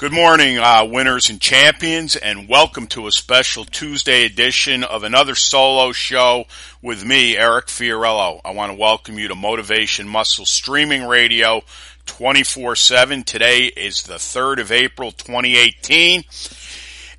Good 0.00 0.12
morning, 0.14 0.56
uh, 0.56 0.86
winners 0.90 1.28
and 1.28 1.38
champions, 1.38 2.16
and 2.16 2.48
welcome 2.48 2.86
to 2.86 3.06
a 3.06 3.12
special 3.12 3.66
Tuesday 3.66 4.24
edition 4.24 4.82
of 4.82 5.02
another 5.02 5.34
solo 5.34 5.92
show 5.92 6.46
with 6.80 7.04
me, 7.04 7.36
Eric 7.36 7.66
Fiorillo. 7.66 8.40
I 8.42 8.52
want 8.52 8.72
to 8.72 8.78
welcome 8.78 9.18
you 9.18 9.28
to 9.28 9.34
Motivation 9.34 10.08
Muscle 10.08 10.46
Streaming 10.46 11.04
Radio 11.04 11.60
24-7. 12.06 13.26
Today 13.26 13.66
is 13.66 14.04
the 14.04 14.14
3rd 14.14 14.60
of 14.60 14.72
April, 14.72 15.12
2018. 15.12 16.24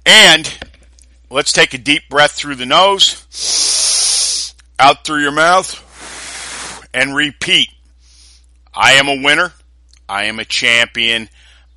And 0.03 0.57
let's 1.29 1.51
take 1.51 1.75
a 1.75 1.77
deep 1.77 2.09
breath 2.09 2.31
through 2.31 2.55
the 2.55 2.65
nose, 2.65 4.55
out 4.79 5.05
through 5.05 5.21
your 5.21 5.31
mouth, 5.31 6.89
and 6.95 7.15
repeat. 7.15 7.69
I 8.73 8.93
am 8.93 9.07
a 9.07 9.21
winner. 9.23 9.53
I 10.09 10.25
am 10.25 10.39
a 10.39 10.45
champion 10.45 11.29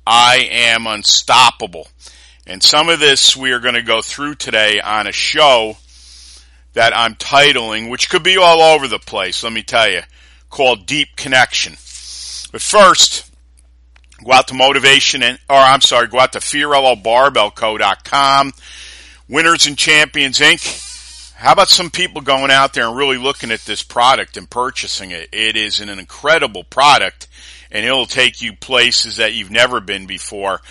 I 0.05 0.47
am 0.51 0.87
unstoppable. 0.87 1.87
And 2.47 2.61
some 2.61 2.89
of 2.89 2.99
this 2.99 3.35
we 3.35 3.51
are 3.51 3.59
going 3.59 3.73
to 3.75 3.81
go 3.81 4.01
through 4.01 4.35
today 4.35 4.79
on 4.79 5.07
a 5.07 5.11
show 5.11 5.77
that 6.73 6.95
I'm 6.95 7.15
titling, 7.15 7.89
which 7.89 8.07
could 8.09 8.21
be 8.21 8.37
all 8.37 8.61
over 8.61 8.87
the 8.87 8.99
place, 8.99 9.43
let 9.43 9.51
me 9.53 9.63
tell 9.63 9.89
you, 9.89 10.01
called 10.49 10.85
Deep 10.85 11.15
Connection. 11.15 11.73
But 12.51 12.61
first, 12.61 13.31
go 14.23 14.33
out 14.33 14.49
to 14.49 14.53
motivation 14.53 15.23
and, 15.23 15.39
or 15.49 15.57
I'm 15.57 15.81
sorry, 15.81 16.05
go 16.07 16.19
out 16.19 16.33
to 16.33 16.39
FiorilloBarbellCo.com, 16.39 18.53
Winners 19.27 19.65
and 19.65 19.75
Champions 19.77 20.37
Inc. 20.39 21.33
How 21.35 21.53
about 21.53 21.69
some 21.69 21.89
people 21.89 22.21
going 22.21 22.51
out 22.51 22.73
there 22.73 22.87
and 22.87 22.95
really 22.95 23.17
looking 23.17 23.49
at 23.51 23.61
this 23.61 23.81
product 23.83 24.37
and 24.37 24.49
purchasing 24.49 25.11
it? 25.11 25.29
It 25.33 25.57
is 25.57 25.79
an 25.79 25.89
incredible 25.89 26.63
product 26.63 27.24
and 27.75 27.83
it'll 27.83 28.05
take 28.05 28.41
you 28.41 28.53
places 28.53 29.17
that 29.17 29.33
you've 29.33 29.51
never 29.51 29.81
been 29.81 30.05
before. 30.05 30.61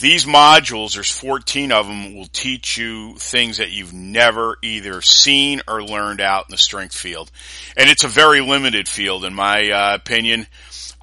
These 0.00 0.24
modules, 0.24 0.94
there's 0.94 1.10
14 1.10 1.72
of 1.72 1.86
them, 1.86 2.14
will 2.14 2.24
teach 2.24 2.78
you 2.78 3.16
things 3.18 3.58
that 3.58 3.70
you've 3.70 3.92
never 3.92 4.56
either 4.62 5.02
seen 5.02 5.60
or 5.68 5.82
learned 5.82 6.22
out 6.22 6.46
in 6.48 6.52
the 6.52 6.56
strength 6.56 6.96
field. 6.96 7.30
And 7.76 7.90
it's 7.90 8.04
a 8.04 8.08
very 8.08 8.40
limited 8.40 8.88
field 8.88 9.26
in 9.26 9.34
my 9.34 9.70
uh, 9.70 9.96
opinion. 9.96 10.46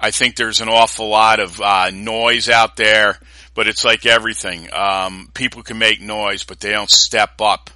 I 0.00 0.10
think 0.10 0.34
there's 0.34 0.60
an 0.60 0.68
awful 0.68 1.08
lot 1.08 1.38
of 1.38 1.60
uh, 1.60 1.90
noise 1.90 2.48
out 2.48 2.74
there, 2.74 3.16
but 3.54 3.68
it's 3.68 3.84
like 3.84 4.04
everything. 4.04 4.68
Um, 4.72 5.30
people 5.32 5.62
can 5.62 5.78
make 5.78 6.00
noise, 6.00 6.42
but 6.42 6.58
they 6.58 6.72
don't 6.72 6.90
step 6.90 7.40
up 7.40 7.70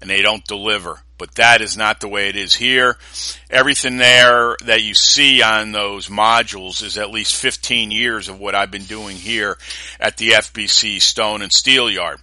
and 0.00 0.08
they 0.08 0.22
don't 0.22 0.44
deliver 0.44 1.00
but 1.18 1.34
that 1.34 1.60
is 1.60 1.76
not 1.76 2.00
the 2.00 2.08
way 2.08 2.28
it 2.28 2.36
is 2.36 2.54
here. 2.54 2.96
Everything 3.50 3.98
there 3.98 4.56
that 4.64 4.82
you 4.82 4.94
see 4.94 5.42
on 5.42 5.72
those 5.72 6.08
modules 6.08 6.82
is 6.82 6.96
at 6.96 7.10
least 7.10 7.34
15 7.34 7.90
years 7.90 8.28
of 8.28 8.38
what 8.38 8.54
I've 8.54 8.70
been 8.70 8.84
doing 8.84 9.16
here 9.16 9.58
at 10.00 10.16
the 10.16 10.30
FBC 10.30 11.00
Stone 11.02 11.42
and 11.42 11.52
Steel 11.52 11.90
Yard. 11.90 12.18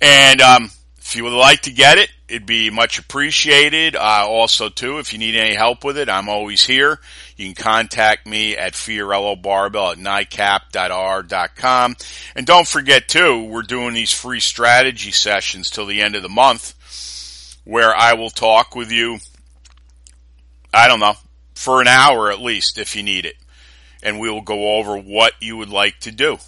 And 0.00 0.40
um, 0.40 0.70
if 0.98 1.16
you 1.16 1.24
would 1.24 1.32
like 1.32 1.62
to 1.62 1.72
get 1.72 1.98
it, 1.98 2.10
it'd 2.26 2.46
be 2.46 2.70
much 2.70 2.98
appreciated. 2.98 3.94
Uh, 3.94 4.24
also, 4.26 4.68
too, 4.68 4.98
if 4.98 5.12
you 5.12 5.18
need 5.18 5.36
any 5.36 5.54
help 5.54 5.84
with 5.84 5.98
it, 5.98 6.08
I'm 6.08 6.28
always 6.28 6.64
here. 6.64 6.98
You 7.36 7.52
can 7.52 7.54
contact 7.62 8.26
me 8.26 8.56
at 8.56 8.72
Fiorillo 8.72 9.40
Barbell 9.40 9.92
at 9.92 9.98
NICAP.R.com. 9.98 11.96
And 12.34 12.46
don't 12.46 12.66
forget, 12.66 13.08
too, 13.08 13.44
we're 13.44 13.62
doing 13.62 13.94
these 13.94 14.12
free 14.12 14.40
strategy 14.40 15.10
sessions 15.10 15.70
till 15.70 15.86
the 15.86 16.00
end 16.00 16.16
of 16.16 16.22
the 16.22 16.28
month 16.28 16.74
where 17.64 17.94
I 17.94 18.14
will 18.14 18.30
talk 18.30 18.74
with 18.74 18.90
you, 18.90 19.18
I 20.72 20.88
don't 20.88 21.00
know, 21.00 21.14
for 21.54 21.80
an 21.80 21.88
hour 21.88 22.30
at 22.30 22.40
least 22.40 22.78
if 22.78 22.96
you 22.96 23.02
need 23.02 23.26
it. 23.26 23.36
And 24.02 24.18
we 24.18 24.30
will 24.30 24.42
go 24.42 24.78
over 24.78 24.96
what 24.96 25.34
you 25.40 25.56
would 25.56 25.70
like 25.70 26.00
to 26.00 26.10
do 26.10 26.38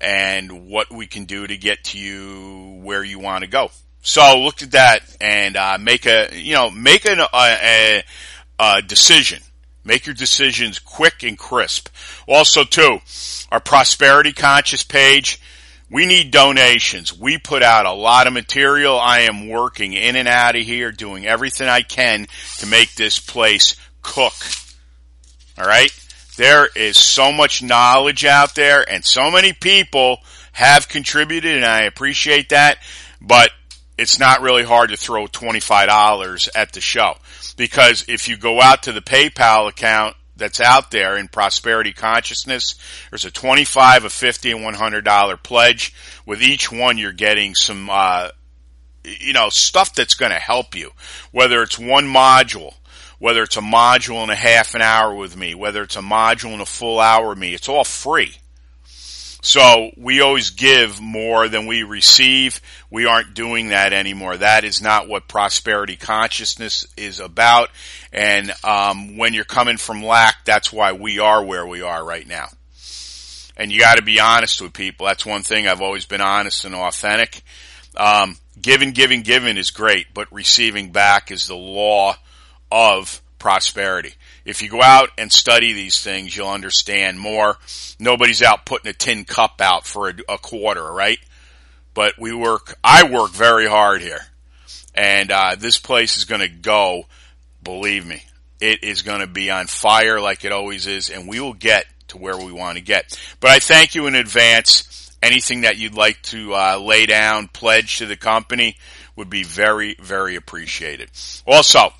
and 0.00 0.68
what 0.68 0.92
we 0.92 1.06
can 1.06 1.24
do 1.24 1.46
to 1.46 1.56
get 1.56 1.84
to 1.84 1.98
you 1.98 2.80
where 2.82 3.02
you 3.02 3.18
want 3.18 3.42
to 3.42 3.50
go. 3.50 3.70
So 4.02 4.40
look 4.40 4.62
at 4.62 4.70
that 4.72 5.00
and 5.20 5.56
uh, 5.56 5.78
make 5.80 6.06
a, 6.06 6.28
you 6.32 6.54
know, 6.54 6.70
make 6.70 7.06
an, 7.06 7.18
a, 7.18 7.26
a, 7.32 8.04
a 8.60 8.82
decision. 8.82 9.42
Make 9.84 10.06
your 10.06 10.14
decisions 10.14 10.78
quick 10.78 11.22
and 11.22 11.38
crisp. 11.38 11.88
Also, 12.28 12.64
too, 12.64 12.98
our 13.50 13.60
prosperity 13.60 14.32
conscious 14.32 14.84
page 14.84 15.40
we 15.90 16.06
need 16.06 16.30
donations. 16.30 17.16
We 17.16 17.38
put 17.38 17.62
out 17.62 17.86
a 17.86 17.92
lot 17.92 18.26
of 18.26 18.32
material. 18.32 18.98
I 18.98 19.20
am 19.20 19.48
working 19.48 19.92
in 19.92 20.16
and 20.16 20.26
out 20.26 20.56
of 20.56 20.62
here, 20.62 20.90
doing 20.90 21.26
everything 21.26 21.68
I 21.68 21.82
can 21.82 22.26
to 22.58 22.66
make 22.66 22.94
this 22.94 23.18
place 23.18 23.76
cook. 24.02 24.34
Alright? 25.58 25.92
There 26.36 26.68
is 26.74 26.98
so 26.98 27.32
much 27.32 27.62
knowledge 27.62 28.24
out 28.24 28.54
there 28.54 28.84
and 28.88 29.04
so 29.04 29.30
many 29.30 29.52
people 29.52 30.18
have 30.52 30.88
contributed 30.88 31.56
and 31.56 31.64
I 31.64 31.82
appreciate 31.82 32.50
that, 32.50 32.78
but 33.20 33.50
it's 33.96 34.18
not 34.18 34.42
really 34.42 34.64
hard 34.64 34.90
to 34.90 34.96
throw 34.96 35.26
$25 35.26 36.48
at 36.54 36.72
the 36.72 36.80
show. 36.80 37.14
Because 37.56 38.04
if 38.08 38.28
you 38.28 38.36
go 38.36 38.60
out 38.60 38.82
to 38.82 38.92
the 38.92 39.00
PayPal 39.00 39.68
account 39.68 40.15
that's 40.36 40.60
out 40.60 40.90
there 40.90 41.16
in 41.16 41.28
prosperity 41.28 41.92
consciousness. 41.92 42.74
There's 43.10 43.24
a 43.24 43.30
25, 43.30 44.04
a 44.04 44.10
50, 44.10 44.52
and 44.52 44.76
$100 44.76 45.42
pledge. 45.42 45.94
With 46.24 46.42
each 46.42 46.70
one, 46.70 46.98
you're 46.98 47.12
getting 47.12 47.54
some, 47.54 47.88
uh, 47.90 48.30
you 49.04 49.32
know, 49.32 49.48
stuff 49.48 49.94
that's 49.94 50.14
going 50.14 50.32
to 50.32 50.38
help 50.38 50.74
you. 50.74 50.92
Whether 51.32 51.62
it's 51.62 51.78
one 51.78 52.06
module, 52.06 52.74
whether 53.18 53.42
it's 53.42 53.56
a 53.56 53.60
module 53.60 54.22
and 54.22 54.30
a 54.30 54.36
half 54.36 54.74
an 54.74 54.82
hour 54.82 55.14
with 55.14 55.36
me, 55.36 55.54
whether 55.54 55.82
it's 55.82 55.96
a 55.96 56.00
module 56.00 56.52
and 56.52 56.62
a 56.62 56.66
full 56.66 57.00
hour 57.00 57.30
with 57.30 57.38
me, 57.38 57.54
it's 57.54 57.68
all 57.68 57.84
free. 57.84 58.36
So 59.46 59.92
we 59.96 60.22
always 60.22 60.50
give 60.50 61.00
more 61.00 61.48
than 61.48 61.68
we 61.68 61.84
receive. 61.84 62.60
We 62.90 63.06
aren't 63.06 63.34
doing 63.34 63.68
that 63.68 63.92
anymore. 63.92 64.36
That 64.36 64.64
is 64.64 64.82
not 64.82 65.06
what 65.06 65.28
prosperity 65.28 65.94
consciousness 65.94 66.84
is 66.96 67.20
about. 67.20 67.70
And 68.12 68.52
um, 68.64 69.16
when 69.16 69.34
you're 69.34 69.44
coming 69.44 69.76
from 69.76 70.02
lack, 70.02 70.44
that's 70.44 70.72
why 70.72 70.94
we 70.94 71.20
are 71.20 71.44
where 71.44 71.64
we 71.64 71.80
are 71.80 72.04
right 72.04 72.26
now. 72.26 72.48
And 73.56 73.70
you 73.70 73.78
got 73.78 73.98
to 73.98 74.02
be 74.02 74.18
honest 74.18 74.60
with 74.60 74.72
people. 74.72 75.06
That's 75.06 75.24
one 75.24 75.42
thing 75.42 75.68
I've 75.68 75.80
always 75.80 76.06
been 76.06 76.20
honest 76.20 76.64
and 76.64 76.74
authentic. 76.74 77.40
Um, 77.96 78.38
giving, 78.60 78.90
giving, 78.90 79.22
giving 79.22 79.58
is 79.58 79.70
great, 79.70 80.08
but 80.12 80.26
receiving 80.32 80.90
back 80.90 81.30
is 81.30 81.46
the 81.46 81.54
law 81.54 82.16
of 82.72 83.22
prosperity. 83.38 84.14
If 84.46 84.62
you 84.62 84.70
go 84.70 84.80
out 84.80 85.10
and 85.18 85.30
study 85.30 85.72
these 85.72 86.02
things, 86.02 86.34
you'll 86.34 86.48
understand 86.48 87.18
more. 87.18 87.58
Nobody's 87.98 88.42
out 88.42 88.64
putting 88.64 88.88
a 88.88 88.94
tin 88.94 89.24
cup 89.24 89.60
out 89.60 89.86
for 89.86 90.08
a, 90.08 90.14
a 90.28 90.38
quarter, 90.38 90.84
right? 90.84 91.18
But 91.92 92.14
we 92.18 92.32
work, 92.32 92.78
I 92.82 93.10
work 93.10 93.32
very 93.32 93.66
hard 93.66 94.02
here. 94.02 94.20
And, 94.94 95.30
uh, 95.30 95.56
this 95.58 95.78
place 95.78 96.16
is 96.16 96.24
going 96.24 96.40
to 96.40 96.48
go, 96.48 97.06
believe 97.62 98.06
me, 98.06 98.22
it 98.60 98.84
is 98.84 99.02
going 99.02 99.20
to 99.20 99.26
be 99.26 99.50
on 99.50 99.66
fire 99.66 100.20
like 100.20 100.44
it 100.44 100.52
always 100.52 100.86
is, 100.86 101.10
and 101.10 101.28
we 101.28 101.40
will 101.40 101.52
get 101.52 101.84
to 102.08 102.18
where 102.18 102.36
we 102.36 102.52
want 102.52 102.78
to 102.78 102.84
get. 102.84 103.18
But 103.40 103.50
I 103.50 103.58
thank 103.58 103.94
you 103.94 104.06
in 104.06 104.14
advance. 104.14 105.16
Anything 105.22 105.62
that 105.62 105.76
you'd 105.76 105.94
like 105.94 106.20
to 106.22 106.54
uh, 106.54 106.78
lay 106.78 107.06
down, 107.06 107.48
pledge 107.48 107.98
to 107.98 108.06
the 108.06 108.16
company 108.16 108.76
would 109.16 109.30
be 109.30 109.42
very, 109.42 109.96
very 110.00 110.36
appreciated. 110.36 111.10
Also, 111.46 111.92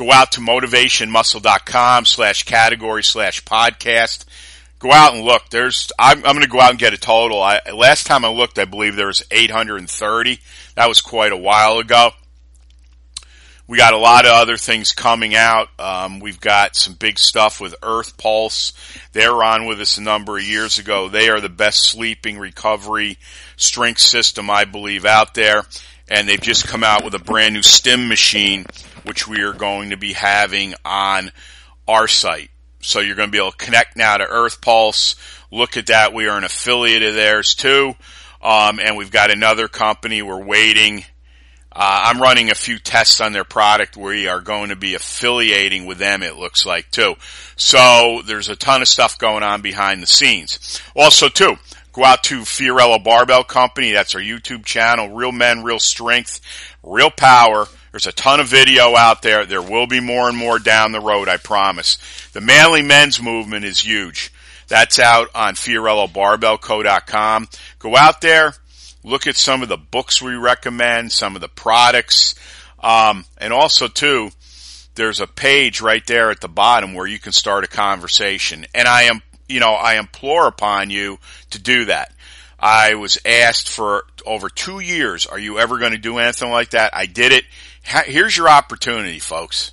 Go 0.00 0.10
out 0.10 0.32
to 0.32 0.40
motivationmuscle.com 0.40 2.06
slash 2.06 2.44
category 2.44 3.04
slash 3.04 3.44
podcast. 3.44 4.24
Go 4.78 4.90
out 4.90 5.12
and 5.12 5.22
look. 5.22 5.50
There's, 5.50 5.92
I'm, 5.98 6.24
I'm 6.24 6.36
going 6.36 6.40
to 6.40 6.48
go 6.48 6.58
out 6.58 6.70
and 6.70 6.78
get 6.78 6.94
a 6.94 6.96
total. 6.96 7.42
I, 7.42 7.60
last 7.74 8.06
time 8.06 8.24
I 8.24 8.30
looked, 8.30 8.58
I 8.58 8.64
believe 8.64 8.96
there 8.96 9.08
was 9.08 9.22
830. 9.30 10.40
That 10.76 10.88
was 10.88 11.02
quite 11.02 11.32
a 11.32 11.36
while 11.36 11.80
ago. 11.80 12.12
We 13.66 13.76
got 13.76 13.92
a 13.92 13.98
lot 13.98 14.24
of 14.24 14.32
other 14.32 14.56
things 14.56 14.92
coming 14.92 15.34
out. 15.34 15.68
Um, 15.78 16.18
we've 16.18 16.40
got 16.40 16.76
some 16.76 16.94
big 16.94 17.18
stuff 17.18 17.60
with 17.60 17.74
Earth 17.82 18.16
Pulse. 18.16 18.72
They 19.12 19.28
were 19.28 19.44
on 19.44 19.66
with 19.66 19.82
us 19.82 19.98
a 19.98 20.02
number 20.02 20.38
of 20.38 20.42
years 20.42 20.78
ago. 20.78 21.10
They 21.10 21.28
are 21.28 21.42
the 21.42 21.50
best 21.50 21.84
sleeping 21.84 22.38
recovery 22.38 23.18
strength 23.58 24.00
system 24.00 24.48
I 24.48 24.64
believe 24.64 25.04
out 25.04 25.34
there. 25.34 25.66
And 26.08 26.26
they've 26.26 26.40
just 26.40 26.66
come 26.66 26.82
out 26.82 27.04
with 27.04 27.14
a 27.14 27.18
brand 27.18 27.52
new 27.52 27.62
stim 27.62 28.08
machine 28.08 28.64
which 29.04 29.26
we 29.28 29.42
are 29.42 29.52
going 29.52 29.90
to 29.90 29.96
be 29.96 30.12
having 30.12 30.74
on 30.84 31.30
our 31.88 32.08
site. 32.08 32.50
so 32.80 33.00
you're 33.00 33.16
going 33.16 33.28
to 33.28 33.32
be 33.32 33.38
able 33.38 33.50
to 33.50 33.56
connect 33.56 33.96
now 33.96 34.16
to 34.16 34.26
Earth 34.26 34.60
Pulse. 34.60 35.16
Look 35.50 35.76
at 35.76 35.86
that. 35.86 36.14
We 36.14 36.28
are 36.28 36.38
an 36.38 36.44
affiliate 36.44 37.02
of 37.02 37.14
theirs 37.14 37.54
too. 37.54 37.94
Um, 38.42 38.80
and 38.80 38.96
we've 38.96 39.10
got 39.10 39.30
another 39.30 39.68
company 39.68 40.22
we're 40.22 40.42
waiting. 40.42 41.04
Uh, 41.72 42.04
I'm 42.06 42.20
running 42.20 42.50
a 42.50 42.54
few 42.54 42.78
tests 42.78 43.20
on 43.20 43.32
their 43.32 43.44
product. 43.44 43.96
We 43.96 44.26
are 44.28 44.40
going 44.40 44.70
to 44.70 44.76
be 44.76 44.94
affiliating 44.94 45.86
with 45.86 45.98
them, 45.98 46.22
it 46.22 46.36
looks 46.36 46.66
like 46.66 46.90
too. 46.90 47.14
So 47.56 48.22
there's 48.24 48.48
a 48.48 48.56
ton 48.56 48.82
of 48.82 48.88
stuff 48.88 49.18
going 49.18 49.42
on 49.42 49.62
behind 49.62 50.02
the 50.02 50.06
scenes. 50.06 50.80
Also 50.96 51.28
too, 51.28 51.56
go 51.92 52.04
out 52.04 52.24
to 52.24 52.40
Fiorillo 52.40 53.02
Barbell 53.02 53.44
Company. 53.44 53.92
That's 53.92 54.14
our 54.14 54.20
YouTube 54.20 54.64
channel. 54.64 55.10
Real 55.10 55.32
men, 55.32 55.62
real 55.62 55.78
strength, 55.78 56.40
real 56.82 57.10
power. 57.10 57.66
There's 57.90 58.06
a 58.06 58.12
ton 58.12 58.40
of 58.40 58.46
video 58.46 58.94
out 58.96 59.22
there. 59.22 59.44
There 59.46 59.62
will 59.62 59.86
be 59.86 60.00
more 60.00 60.28
and 60.28 60.36
more 60.36 60.58
down 60.58 60.92
the 60.92 61.00
road, 61.00 61.28
I 61.28 61.38
promise. 61.38 61.98
The 62.32 62.40
manly 62.40 62.82
men's 62.82 63.20
movement 63.20 63.64
is 63.64 63.80
huge. 63.80 64.32
That's 64.68 65.00
out 65.00 65.28
on 65.34 65.54
FiorilloBarbellCo.com. 65.54 67.48
Go 67.80 67.96
out 67.96 68.20
there, 68.20 68.54
look 69.02 69.26
at 69.26 69.34
some 69.34 69.62
of 69.62 69.68
the 69.68 69.76
books 69.76 70.22
we 70.22 70.34
recommend, 70.34 71.10
some 71.10 71.34
of 71.34 71.40
the 71.40 71.48
products, 71.48 72.36
um, 72.78 73.24
and 73.38 73.52
also 73.52 73.88
too, 73.88 74.30
there's 74.94 75.20
a 75.20 75.26
page 75.26 75.80
right 75.80 76.06
there 76.06 76.30
at 76.30 76.40
the 76.40 76.48
bottom 76.48 76.94
where 76.94 77.06
you 77.06 77.18
can 77.18 77.32
start 77.32 77.64
a 77.64 77.68
conversation. 77.68 78.66
And 78.74 78.86
I 78.86 79.02
am, 79.04 79.22
you 79.48 79.58
know, 79.58 79.72
I 79.72 79.98
implore 79.98 80.46
upon 80.46 80.90
you 80.90 81.18
to 81.50 81.58
do 81.58 81.86
that. 81.86 82.12
I 82.58 82.94
was 82.94 83.18
asked 83.24 83.70
for 83.70 84.04
over 84.26 84.48
two 84.48 84.80
years, 84.80 85.26
are 85.26 85.38
you 85.38 85.58
ever 85.58 85.78
going 85.78 85.92
to 85.92 85.98
do 85.98 86.18
anything 86.18 86.50
like 86.50 86.70
that? 86.70 86.94
I 86.94 87.06
did 87.06 87.32
it. 87.32 87.44
Here's 87.82 88.36
your 88.36 88.48
opportunity, 88.48 89.18
folks. 89.18 89.72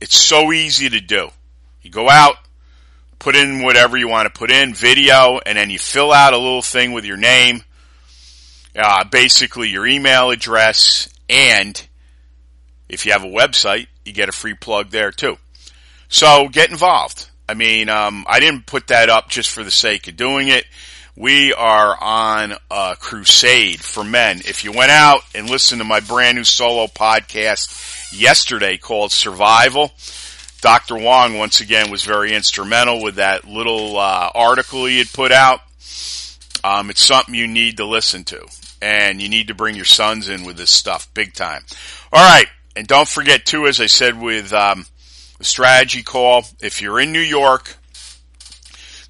It's 0.00 0.16
so 0.16 0.52
easy 0.52 0.90
to 0.90 1.00
do. 1.00 1.30
You 1.82 1.90
go 1.90 2.10
out, 2.10 2.36
put 3.18 3.36
in 3.36 3.62
whatever 3.62 3.96
you 3.96 4.08
want 4.08 4.32
to 4.32 4.38
put 4.38 4.50
in, 4.50 4.74
video, 4.74 5.40
and 5.46 5.56
then 5.56 5.70
you 5.70 5.78
fill 5.78 6.12
out 6.12 6.34
a 6.34 6.38
little 6.38 6.62
thing 6.62 6.92
with 6.92 7.04
your 7.04 7.16
name, 7.16 7.62
uh, 8.76 9.04
basically 9.04 9.68
your 9.68 9.86
email 9.86 10.30
address, 10.30 11.08
and 11.28 11.86
if 12.88 13.06
you 13.06 13.12
have 13.12 13.24
a 13.24 13.28
website, 13.28 13.86
you 14.04 14.12
get 14.12 14.28
a 14.28 14.32
free 14.32 14.54
plug 14.54 14.90
there 14.90 15.10
too. 15.10 15.38
So 16.08 16.48
get 16.48 16.70
involved. 16.70 17.28
I 17.48 17.54
mean, 17.54 17.88
um, 17.88 18.24
I 18.28 18.40
didn't 18.40 18.66
put 18.66 18.88
that 18.88 19.08
up 19.08 19.28
just 19.28 19.50
for 19.50 19.64
the 19.64 19.70
sake 19.70 20.08
of 20.08 20.16
doing 20.16 20.48
it. 20.48 20.66
We 21.18 21.54
are 21.54 21.96
on 21.98 22.58
a 22.70 22.94
crusade 23.00 23.80
for 23.80 24.04
men. 24.04 24.40
If 24.44 24.64
you 24.64 24.72
went 24.72 24.90
out 24.90 25.22
and 25.34 25.48
listened 25.48 25.80
to 25.80 25.86
my 25.86 26.00
brand 26.00 26.36
new 26.36 26.44
solo 26.44 26.88
podcast 26.88 28.12
yesterday 28.12 28.76
called 28.76 29.12
Survival, 29.12 29.92
Dr. 30.60 30.98
Wong 30.98 31.38
once 31.38 31.60
again 31.62 31.90
was 31.90 32.04
very 32.04 32.34
instrumental 32.34 33.02
with 33.02 33.14
that 33.14 33.46
little 33.46 33.98
uh, 33.98 34.30
article 34.34 34.84
he 34.84 34.98
had 34.98 35.10
put 35.10 35.32
out. 35.32 35.60
Um, 36.62 36.90
it's 36.90 37.02
something 37.02 37.34
you 37.34 37.46
need 37.46 37.78
to 37.78 37.86
listen 37.86 38.24
to, 38.24 38.46
and 38.82 39.22
you 39.22 39.30
need 39.30 39.48
to 39.48 39.54
bring 39.54 39.74
your 39.74 39.86
sons 39.86 40.28
in 40.28 40.44
with 40.44 40.58
this 40.58 40.70
stuff 40.70 41.08
big 41.14 41.32
time. 41.32 41.64
All 42.12 42.22
right, 42.22 42.48
and 42.76 42.86
don't 42.86 43.08
forget 43.08 43.46
too, 43.46 43.66
as 43.66 43.80
I 43.80 43.86
said 43.86 44.20
with 44.20 44.52
um, 44.52 44.84
the 45.38 45.44
strategy 45.44 46.02
call, 46.02 46.44
if 46.60 46.82
you're 46.82 47.00
in 47.00 47.12
New 47.12 47.20
York, 47.20 47.78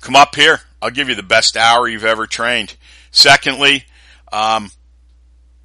come 0.01 0.15
up 0.15 0.37
here. 0.37 0.61
I'll 0.81 0.91
give 0.91 1.09
you 1.09 1.15
the 1.15 1.23
best 1.23 1.57
hour 1.57 1.89
you've 1.89 2.05
ever 2.05 2.27
trained. 2.27 2.77
Secondly, 3.11 3.85
um, 4.33 4.71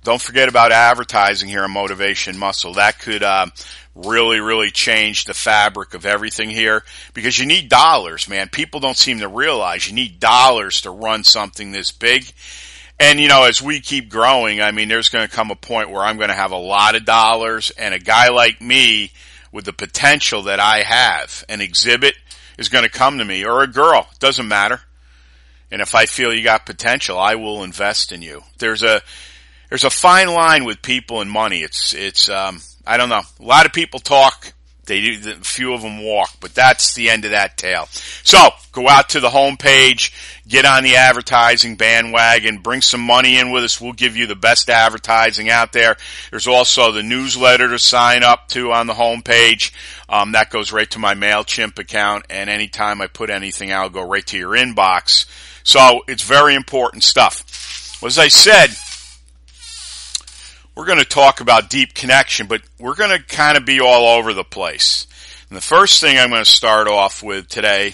don't 0.03 0.21
forget 0.21 0.49
about 0.49 0.71
advertising 0.71 1.49
here 1.49 1.63
on 1.63 1.71
Motivation 1.71 2.37
Muscle. 2.37 2.73
That 2.73 2.99
could 2.99 3.21
uh, 3.21 3.47
really, 3.93 4.39
really 4.39 4.71
change 4.71 5.25
the 5.25 5.33
fabric 5.33 5.93
of 5.93 6.05
everything 6.05 6.49
here 6.49 6.83
because 7.13 7.37
you 7.37 7.45
need 7.45 7.69
dollars, 7.69 8.27
man. 8.27 8.49
People 8.49 8.79
don't 8.79 8.97
seem 8.97 9.19
to 9.19 9.27
realize 9.27 9.87
you 9.87 9.93
need 9.93 10.19
dollars 10.19 10.81
to 10.81 10.91
run 10.91 11.23
something 11.23 11.71
this 11.71 11.91
big. 11.91 12.25
And 12.99 13.19
you 13.19 13.27
know, 13.27 13.43
as 13.43 13.61
we 13.61 13.79
keep 13.79 14.09
growing, 14.09 14.61
I 14.61 14.71
mean, 14.71 14.87
there's 14.87 15.09
going 15.09 15.27
to 15.27 15.33
come 15.33 15.51
a 15.51 15.55
point 15.55 15.89
where 15.89 16.03
I'm 16.03 16.17
going 16.17 16.29
to 16.29 16.35
have 16.35 16.51
a 16.51 16.57
lot 16.57 16.95
of 16.95 17.05
dollars 17.05 17.71
and 17.71 17.93
a 17.93 17.99
guy 17.99 18.29
like 18.29 18.61
me 18.61 19.11
with 19.51 19.65
the 19.65 19.73
potential 19.73 20.43
that 20.43 20.59
I 20.59 20.83
have, 20.83 21.43
an 21.49 21.61
exhibit 21.61 22.15
is 22.57 22.69
going 22.69 22.85
to 22.85 22.89
come 22.89 23.17
to 23.17 23.25
me 23.25 23.43
or 23.43 23.63
a 23.63 23.67
girl, 23.67 24.07
doesn't 24.19 24.47
matter. 24.47 24.81
And 25.71 25.81
if 25.81 25.95
I 25.95 26.05
feel 26.05 26.33
you 26.33 26.43
got 26.43 26.65
potential, 26.65 27.17
I 27.17 27.35
will 27.35 27.63
invest 27.63 28.11
in 28.11 28.21
you. 28.21 28.43
There's 28.57 28.83
a, 28.83 29.01
there's 29.69 29.85
a 29.85 29.89
fine 29.89 30.27
line 30.27 30.65
with 30.65 30.81
people 30.81 31.21
and 31.21 31.31
money. 31.31 31.61
It's, 31.61 31.93
it's, 31.93 32.27
um, 32.29 32.59
I 32.85 32.97
don't 32.97 33.09
know. 33.09 33.21
A 33.39 33.43
lot 33.43 33.65
of 33.65 33.73
people 33.73 33.99
talk. 33.99 34.53
They 34.85 34.99
do, 34.99 35.35
few 35.35 35.73
of 35.73 35.83
them 35.83 36.03
walk, 36.03 36.31
but 36.41 36.53
that's 36.55 36.95
the 36.95 37.09
end 37.09 37.23
of 37.23 37.31
that 37.31 37.55
tale. 37.55 37.87
So 38.23 38.49
go 38.71 38.89
out 38.89 39.09
to 39.09 39.19
the 39.19 39.29
homepage, 39.29 40.11
get 40.47 40.65
on 40.65 40.83
the 40.83 40.95
advertising 40.95 41.75
bandwagon, 41.75 42.57
bring 42.57 42.81
some 42.81 42.99
money 42.99 43.37
in 43.37 43.51
with 43.51 43.63
us. 43.63 43.79
We'll 43.79 43.93
give 43.93 44.17
you 44.17 44.25
the 44.25 44.35
best 44.35 44.69
advertising 44.69 45.49
out 45.49 45.71
there. 45.71 45.95
There's 46.31 46.47
also 46.47 46.91
the 46.91 47.03
newsletter 47.03 47.69
to 47.69 47.79
sign 47.79 48.23
up 48.23 48.49
to 48.49 48.73
on 48.73 48.87
the 48.87 48.93
homepage. 48.93 49.71
Um, 50.09 50.33
that 50.33 50.49
goes 50.49 50.73
right 50.73 50.89
to 50.91 50.99
my 50.99 51.13
MailChimp 51.13 51.77
account, 51.79 52.25
and 52.29 52.49
anytime 52.49 53.01
I 53.01 53.07
put 53.07 53.29
anything 53.29 53.71
out, 53.71 53.85
it'll 53.85 54.01
go 54.01 54.09
right 54.09 54.25
to 54.25 54.37
your 54.37 54.57
inbox. 54.57 55.25
So 55.63 56.01
it's 56.07 56.23
very 56.23 56.55
important 56.55 57.03
stuff. 57.03 57.99
As 58.03 58.17
I 58.17 58.29
said, 58.29 58.67
we're 60.75 60.85
going 60.85 60.99
to 60.99 61.05
talk 61.05 61.41
about 61.41 61.69
deep 61.69 61.93
connection, 61.93 62.47
but 62.47 62.61
we're 62.79 62.95
going 62.95 63.15
to 63.15 63.23
kind 63.23 63.57
of 63.57 63.65
be 63.65 63.79
all 63.79 64.17
over 64.17 64.33
the 64.33 64.43
place. 64.43 65.05
And 65.49 65.57
the 65.57 65.61
first 65.61 66.01
thing 66.01 66.17
I'm 66.17 66.29
going 66.29 66.43
to 66.43 66.49
start 66.49 66.87
off 66.87 67.21
with 67.21 67.47
today 67.47 67.93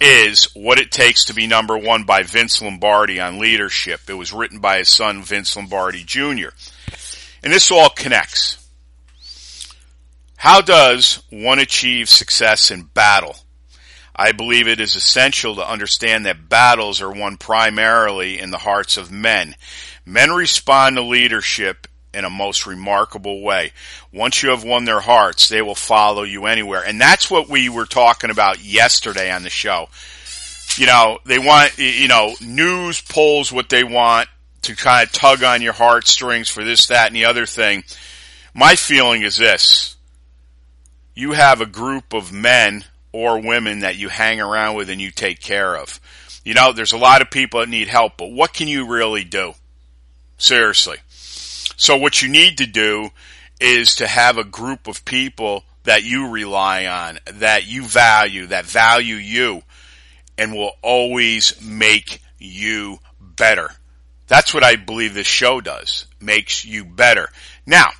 is 0.00 0.48
What 0.54 0.80
It 0.80 0.90
Takes 0.90 1.26
to 1.26 1.34
Be 1.34 1.46
Number 1.46 1.78
One 1.78 2.02
by 2.02 2.24
Vince 2.24 2.60
Lombardi 2.60 3.20
on 3.20 3.38
leadership. 3.38 4.00
It 4.08 4.14
was 4.14 4.32
written 4.32 4.58
by 4.58 4.78
his 4.78 4.88
son, 4.88 5.22
Vince 5.22 5.56
Lombardi 5.56 6.02
Jr. 6.02 6.48
And 7.44 7.52
this 7.52 7.70
all 7.70 7.88
connects. 7.88 8.58
How 10.36 10.60
does 10.60 11.22
one 11.30 11.60
achieve 11.60 12.08
success 12.08 12.72
in 12.72 12.82
battle? 12.82 13.36
I 14.14 14.32
believe 14.32 14.68
it 14.68 14.80
is 14.80 14.94
essential 14.94 15.56
to 15.56 15.68
understand 15.68 16.26
that 16.26 16.48
battles 16.48 17.00
are 17.00 17.10
won 17.10 17.36
primarily 17.36 18.38
in 18.38 18.50
the 18.50 18.58
hearts 18.58 18.96
of 18.96 19.10
men. 19.10 19.54
Men 20.04 20.32
respond 20.32 20.96
to 20.96 21.02
leadership 21.02 21.86
in 22.12 22.24
a 22.24 22.30
most 22.30 22.66
remarkable 22.66 23.40
way. 23.40 23.72
Once 24.12 24.42
you 24.42 24.50
have 24.50 24.64
won 24.64 24.84
their 24.84 25.00
hearts, 25.00 25.48
they 25.48 25.62
will 25.62 25.74
follow 25.74 26.24
you 26.24 26.46
anywhere. 26.46 26.84
And 26.84 27.00
that's 27.00 27.30
what 27.30 27.48
we 27.48 27.68
were 27.68 27.86
talking 27.86 28.30
about 28.30 28.62
yesterday 28.62 29.32
on 29.32 29.42
the 29.42 29.50
show. 29.50 29.88
You 30.76 30.86
know, 30.86 31.18
they 31.24 31.38
want, 31.38 31.78
you 31.78 32.08
know, 32.08 32.34
news 32.40 33.00
pulls 33.00 33.50
what 33.50 33.68
they 33.68 33.84
want 33.84 34.28
to 34.62 34.76
kind 34.76 35.06
of 35.06 35.12
tug 35.12 35.42
on 35.42 35.62
your 35.62 35.72
heartstrings 35.72 36.48
for 36.48 36.64
this, 36.64 36.86
that, 36.88 37.08
and 37.08 37.16
the 37.16 37.24
other 37.24 37.46
thing. 37.46 37.82
My 38.54 38.74
feeling 38.74 39.22
is 39.22 39.36
this. 39.36 39.96
You 41.14 41.32
have 41.32 41.60
a 41.60 41.66
group 41.66 42.12
of 42.12 42.32
men 42.32 42.84
or 43.12 43.40
women 43.40 43.80
that 43.80 43.96
you 43.96 44.08
hang 44.08 44.40
around 44.40 44.76
with 44.76 44.90
and 44.90 45.00
you 45.00 45.10
take 45.10 45.40
care 45.40 45.76
of. 45.76 46.00
You 46.44 46.54
know, 46.54 46.72
there's 46.72 46.92
a 46.92 46.98
lot 46.98 47.22
of 47.22 47.30
people 47.30 47.60
that 47.60 47.68
need 47.68 47.88
help, 47.88 48.16
but 48.16 48.32
what 48.32 48.52
can 48.52 48.68
you 48.68 48.86
really 48.86 49.24
do? 49.24 49.52
Seriously. 50.38 50.96
So 51.08 51.96
what 51.96 52.22
you 52.22 52.28
need 52.28 52.58
to 52.58 52.66
do 52.66 53.10
is 53.60 53.96
to 53.96 54.06
have 54.06 54.38
a 54.38 54.44
group 54.44 54.88
of 54.88 55.04
people 55.04 55.64
that 55.84 56.04
you 56.04 56.28
rely 56.28 56.86
on, 56.86 57.18
that 57.34 57.66
you 57.66 57.84
value, 57.84 58.46
that 58.46 58.64
value 58.64 59.16
you, 59.16 59.62
and 60.38 60.52
will 60.52 60.76
always 60.82 61.60
make 61.62 62.20
you 62.38 62.98
better. 63.20 63.70
That's 64.26 64.54
what 64.54 64.64
I 64.64 64.76
believe 64.76 65.14
this 65.14 65.26
show 65.26 65.60
does. 65.60 66.06
Makes 66.20 66.64
you 66.64 66.84
better. 66.84 67.28
Now, 67.66 67.90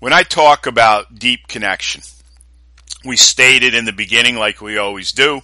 when 0.00 0.12
I 0.12 0.22
talk 0.22 0.66
about 0.66 1.18
deep 1.18 1.46
connection, 1.46 2.02
we 3.04 3.16
stated 3.16 3.74
in 3.74 3.84
the 3.84 3.92
beginning, 3.92 4.36
like 4.36 4.60
we 4.60 4.78
always 4.78 5.12
do, 5.12 5.42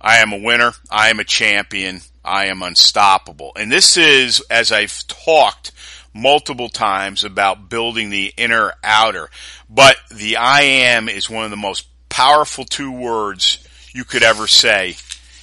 I 0.00 0.18
am 0.18 0.32
a 0.32 0.38
winner. 0.38 0.72
I 0.90 1.10
am 1.10 1.18
a 1.18 1.24
champion. 1.24 2.00
I 2.24 2.46
am 2.46 2.62
unstoppable. 2.62 3.52
And 3.56 3.70
this 3.72 3.96
is, 3.96 4.40
as 4.50 4.70
I've 4.70 5.06
talked 5.08 5.72
multiple 6.14 6.68
times 6.68 7.24
about 7.24 7.68
building 7.68 8.10
the 8.10 8.32
inner 8.36 8.74
outer, 8.84 9.30
but 9.68 9.96
the 10.14 10.36
I 10.36 10.62
am 10.62 11.08
is 11.08 11.30
one 11.30 11.44
of 11.44 11.50
the 11.50 11.56
most 11.56 11.86
powerful 12.08 12.64
two 12.64 12.92
words 12.92 13.66
you 13.92 14.04
could 14.04 14.22
ever 14.22 14.46
say 14.46 14.96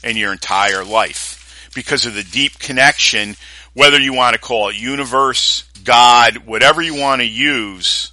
in 0.04 0.18
your 0.18 0.32
entire 0.32 0.84
life 0.84 1.70
because 1.74 2.06
of 2.06 2.14
the 2.14 2.24
deep 2.24 2.58
connection, 2.60 3.36
whether 3.74 4.00
you 4.00 4.14
want 4.14 4.34
to 4.34 4.42
call 4.42 4.70
it 4.70 4.76
universe, 4.76 5.64
God, 5.84 6.38
whatever 6.38 6.82
you 6.82 6.96
want 6.96 7.22
to 7.22 7.28
use 7.28 8.12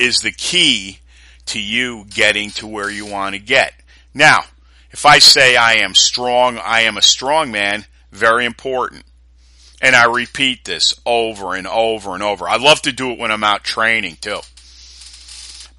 is 0.00 0.18
the 0.18 0.32
key 0.32 0.98
to 1.46 1.60
you 1.60 2.04
getting 2.08 2.50
to 2.50 2.66
where 2.66 2.90
you 2.90 3.06
want 3.06 3.34
to 3.34 3.40
get. 3.40 3.72
Now, 4.14 4.40
if 4.90 5.04
I 5.06 5.18
say 5.18 5.56
I 5.56 5.74
am 5.74 5.94
strong, 5.94 6.58
I 6.58 6.80
am 6.82 6.96
a 6.96 7.02
strong 7.02 7.50
man, 7.52 7.84
very 8.10 8.44
important. 8.44 9.04
And 9.82 9.94
I 9.96 10.04
repeat 10.06 10.64
this 10.64 10.94
over 11.06 11.54
and 11.54 11.66
over 11.66 12.14
and 12.14 12.22
over. 12.22 12.48
I 12.48 12.56
love 12.56 12.82
to 12.82 12.92
do 12.92 13.10
it 13.10 13.18
when 13.18 13.30
I'm 13.30 13.44
out 13.44 13.64
training 13.64 14.18
too. 14.20 14.40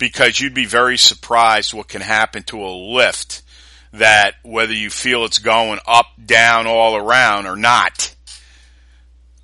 because 0.01 0.39
you'd 0.39 0.55
be 0.55 0.65
very 0.65 0.97
surprised 0.97 1.73
what 1.75 1.87
can 1.87 2.01
happen 2.01 2.41
to 2.41 2.59
a 2.65 2.73
lift 2.95 3.43
that 3.93 4.33
whether 4.41 4.73
you 4.73 4.89
feel 4.89 5.25
it's 5.25 5.37
going 5.37 5.79
up, 5.85 6.07
down, 6.25 6.65
all 6.65 6.95
around 6.95 7.45
or 7.45 7.55
not, 7.55 8.15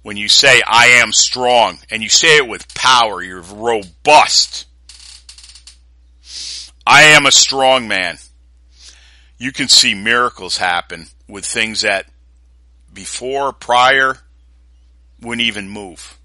when 0.01 0.17
you 0.17 0.27
say, 0.27 0.61
I 0.65 0.87
am 1.03 1.11
strong, 1.11 1.77
and 1.91 2.01
you 2.01 2.09
say 2.09 2.37
it 2.37 2.47
with 2.47 2.73
power, 2.73 3.21
you're 3.21 3.41
robust. 3.41 4.65
I 6.89 7.01
am 7.01 7.25
a 7.25 7.31
strong 7.31 7.89
man. 7.89 8.17
You 9.37 9.51
can 9.51 9.67
see 9.67 9.93
miracles 9.93 10.55
happen 10.55 11.07
with 11.27 11.45
things 11.45 11.81
that 11.81 12.05
before, 12.93 13.51
prior, 13.51 14.17
wouldn't 15.21 15.45
even 15.45 15.67
move. 15.67 16.17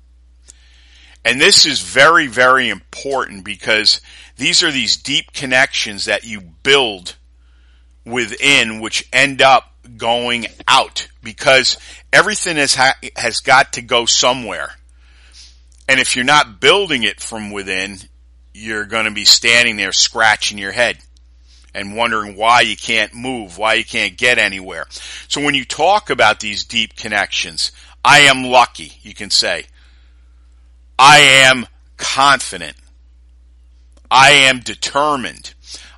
And 1.24 1.40
this 1.40 1.66
is 1.66 1.80
very, 1.80 2.28
very 2.28 2.68
important 2.68 3.44
because 3.44 4.00
these 4.36 4.62
are 4.62 4.70
these 4.70 4.96
deep 4.96 5.32
connections 5.32 6.04
that 6.04 6.24
you 6.24 6.40
build 6.40 7.16
within 8.04 8.80
which 8.80 9.08
end 9.12 9.42
up 9.42 9.74
going 9.96 10.46
out 10.68 11.08
because 11.24 11.76
everything 12.12 12.56
has 12.56 12.76
ha- 12.76 12.98
has 13.16 13.40
got 13.40 13.72
to 13.72 13.82
go 13.82 14.06
somewhere. 14.06 14.70
And 15.88 15.98
if 15.98 16.14
you're 16.14 16.24
not 16.24 16.60
building 16.60 17.02
it 17.02 17.20
from 17.20 17.50
within, 17.50 17.98
you're 18.54 18.84
going 18.84 19.06
to 19.06 19.10
be 19.10 19.24
standing 19.24 19.76
there 19.76 19.92
scratching 19.92 20.58
your 20.58 20.72
head 20.72 20.98
and 21.74 21.96
wondering 21.96 22.36
why 22.36 22.60
you 22.60 22.76
can't 22.76 23.14
move, 23.14 23.58
why 23.58 23.74
you 23.74 23.84
can't 23.84 24.16
get 24.16 24.38
anywhere. 24.38 24.86
So 25.28 25.40
when 25.40 25.54
you 25.54 25.64
talk 25.64 26.10
about 26.10 26.40
these 26.40 26.64
deep 26.64 26.96
connections, 26.96 27.72
I 28.04 28.20
am 28.20 28.44
lucky, 28.44 28.92
you 29.02 29.14
can 29.14 29.30
say. 29.30 29.64
I 30.98 31.18
am 31.18 31.66
confident. 31.96 32.76
I 34.10 34.30
am 34.30 34.60
determined. 34.60 35.54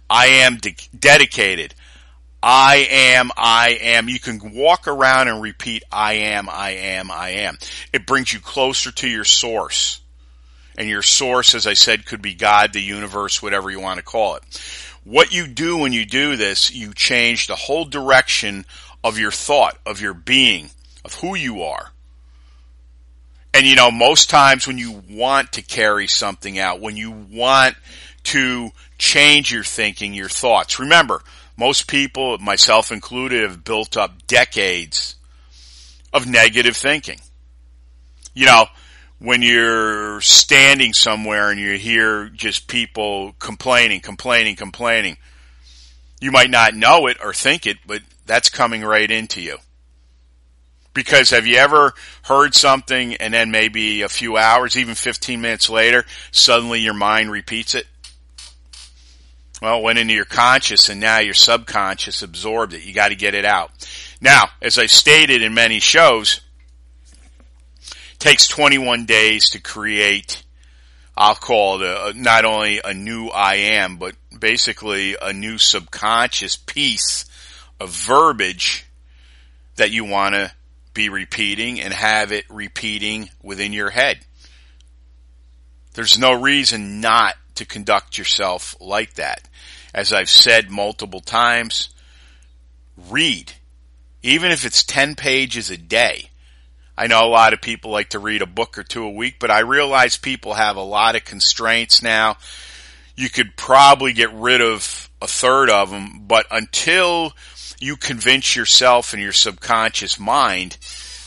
I 0.08 0.26
am 0.26 0.58
de- 0.58 0.76
dedicated. 0.96 1.74
I 2.42 2.86
am, 2.90 3.30
I 3.36 3.78
am. 3.80 4.08
You 4.08 4.20
can 4.20 4.52
walk 4.54 4.86
around 4.86 5.28
and 5.28 5.40
repeat, 5.42 5.82
I 5.90 6.12
am, 6.14 6.48
I 6.48 6.70
am, 6.72 7.10
I 7.10 7.30
am. 7.30 7.56
It 7.92 8.06
brings 8.06 8.32
you 8.32 8.38
closer 8.38 8.92
to 8.92 9.08
your 9.08 9.24
source. 9.24 10.00
And 10.76 10.88
your 10.88 11.02
source, 11.02 11.54
as 11.54 11.66
I 11.66 11.74
said, 11.74 12.06
could 12.06 12.22
be 12.22 12.34
God, 12.34 12.72
the 12.72 12.80
universe, 12.80 13.42
whatever 13.42 13.70
you 13.70 13.80
want 13.80 13.98
to 13.98 14.04
call 14.04 14.36
it. 14.36 14.42
What 15.04 15.32
you 15.32 15.46
do 15.46 15.78
when 15.78 15.92
you 15.92 16.04
do 16.04 16.36
this, 16.36 16.72
you 16.72 16.92
change 16.94 17.46
the 17.46 17.54
whole 17.54 17.84
direction 17.84 18.64
of 19.04 19.18
your 19.18 19.30
thought, 19.30 19.78
of 19.84 20.00
your 20.00 20.14
being, 20.14 20.70
of 21.04 21.14
who 21.14 21.34
you 21.34 21.62
are. 21.62 21.90
And 23.52 23.66
you 23.66 23.76
know, 23.76 23.90
most 23.90 24.30
times 24.30 24.66
when 24.66 24.78
you 24.78 25.02
want 25.08 25.52
to 25.52 25.62
carry 25.62 26.08
something 26.08 26.58
out, 26.58 26.80
when 26.80 26.96
you 26.96 27.12
want 27.12 27.76
to 28.24 28.70
change 28.98 29.52
your 29.52 29.62
thinking, 29.62 30.12
your 30.12 30.28
thoughts, 30.28 30.80
remember, 30.80 31.22
most 31.56 31.86
people, 31.86 32.36
myself 32.38 32.90
included, 32.90 33.48
have 33.48 33.62
built 33.62 33.96
up 33.96 34.26
decades 34.26 35.14
of 36.12 36.26
negative 36.26 36.76
thinking. 36.76 37.20
You 38.34 38.46
know, 38.46 38.66
when 39.24 39.40
you're 39.40 40.20
standing 40.20 40.92
somewhere 40.92 41.50
and 41.50 41.58
you 41.58 41.78
hear 41.78 42.28
just 42.28 42.68
people 42.68 43.34
complaining, 43.38 44.00
complaining, 44.00 44.54
complaining, 44.54 45.16
you 46.20 46.30
might 46.30 46.50
not 46.50 46.74
know 46.74 47.06
it 47.06 47.16
or 47.24 47.32
think 47.32 47.66
it, 47.66 47.78
but 47.86 48.02
that's 48.26 48.50
coming 48.50 48.82
right 48.82 49.10
into 49.10 49.40
you. 49.40 49.56
Because 50.92 51.30
have 51.30 51.46
you 51.46 51.56
ever 51.56 51.94
heard 52.24 52.54
something 52.54 53.14
and 53.14 53.32
then 53.32 53.50
maybe 53.50 54.02
a 54.02 54.10
few 54.10 54.36
hours, 54.36 54.76
even 54.76 54.94
15 54.94 55.40
minutes 55.40 55.70
later, 55.70 56.04
suddenly 56.30 56.80
your 56.80 56.94
mind 56.94 57.30
repeats 57.30 57.74
it? 57.74 57.86
Well, 59.62 59.78
it 59.78 59.82
went 59.82 59.98
into 59.98 60.12
your 60.12 60.26
conscious 60.26 60.90
and 60.90 61.00
now 61.00 61.20
your 61.20 61.34
subconscious 61.34 62.22
absorbed 62.22 62.74
it. 62.74 62.84
You 62.84 62.92
got 62.92 63.08
to 63.08 63.16
get 63.16 63.34
it 63.34 63.46
out. 63.46 63.70
Now, 64.20 64.50
as 64.60 64.78
I 64.78 64.84
stated 64.84 65.40
in 65.40 65.54
many 65.54 65.80
shows, 65.80 66.42
takes 68.24 68.48
21 68.48 69.04
days 69.04 69.50
to 69.50 69.60
create, 69.60 70.42
I'll 71.14 71.34
call 71.34 71.82
it 71.82 72.16
a, 72.16 72.18
not 72.18 72.46
only 72.46 72.80
a 72.82 72.94
new 72.94 73.28
I 73.28 73.56
am, 73.56 73.98
but 73.98 74.14
basically 74.40 75.14
a 75.20 75.34
new 75.34 75.58
subconscious 75.58 76.56
piece 76.56 77.26
of 77.78 77.90
verbiage 77.90 78.86
that 79.76 79.90
you 79.90 80.06
want 80.06 80.36
to 80.36 80.50
be 80.94 81.10
repeating 81.10 81.82
and 81.82 81.92
have 81.92 82.32
it 82.32 82.46
repeating 82.48 83.28
within 83.42 83.74
your 83.74 83.90
head. 83.90 84.20
There's 85.92 86.18
no 86.18 86.32
reason 86.32 87.02
not 87.02 87.34
to 87.56 87.66
conduct 87.66 88.16
yourself 88.16 88.74
like 88.80 89.14
that. 89.14 89.46
As 89.92 90.14
I've 90.14 90.30
said 90.30 90.70
multiple 90.70 91.20
times, 91.20 91.90
read. 93.10 93.52
Even 94.22 94.50
if 94.50 94.64
it's 94.64 94.82
10 94.82 95.14
pages 95.14 95.68
a 95.68 95.76
day. 95.76 96.30
I 96.96 97.08
know 97.08 97.24
a 97.24 97.28
lot 97.28 97.52
of 97.52 97.60
people 97.60 97.90
like 97.90 98.10
to 98.10 98.20
read 98.20 98.40
a 98.40 98.46
book 98.46 98.78
or 98.78 98.84
two 98.84 99.04
a 99.04 99.10
week, 99.10 99.36
but 99.40 99.50
I 99.50 99.60
realize 99.60 100.16
people 100.16 100.54
have 100.54 100.76
a 100.76 100.82
lot 100.82 101.16
of 101.16 101.24
constraints 101.24 102.02
now. 102.02 102.36
You 103.16 103.28
could 103.28 103.56
probably 103.56 104.12
get 104.12 104.32
rid 104.32 104.60
of 104.60 105.10
a 105.20 105.26
third 105.26 105.70
of 105.70 105.90
them, 105.90 106.24
but 106.26 106.46
until 106.50 107.32
you 107.80 107.96
convince 107.96 108.54
yourself 108.54 109.12
and 109.12 109.20
your 109.20 109.32
subconscious 109.32 110.20
mind 110.20 110.76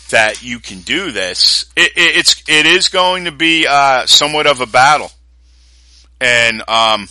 that 0.10 0.42
you 0.42 0.60
can 0.60 0.82
do 0.82 1.12
this, 1.12 1.66
it, 1.76 1.92
it, 1.98 2.18
it's 2.18 2.44
it 2.48 2.66
is 2.66 2.88
going 2.88 3.26
to 3.26 3.32
be 3.32 3.68
uh, 3.68 4.06
somewhat 4.06 4.48
of 4.48 4.62
a 4.62 4.66
battle, 4.66 5.12
and 6.22 6.62
um, 6.70 7.10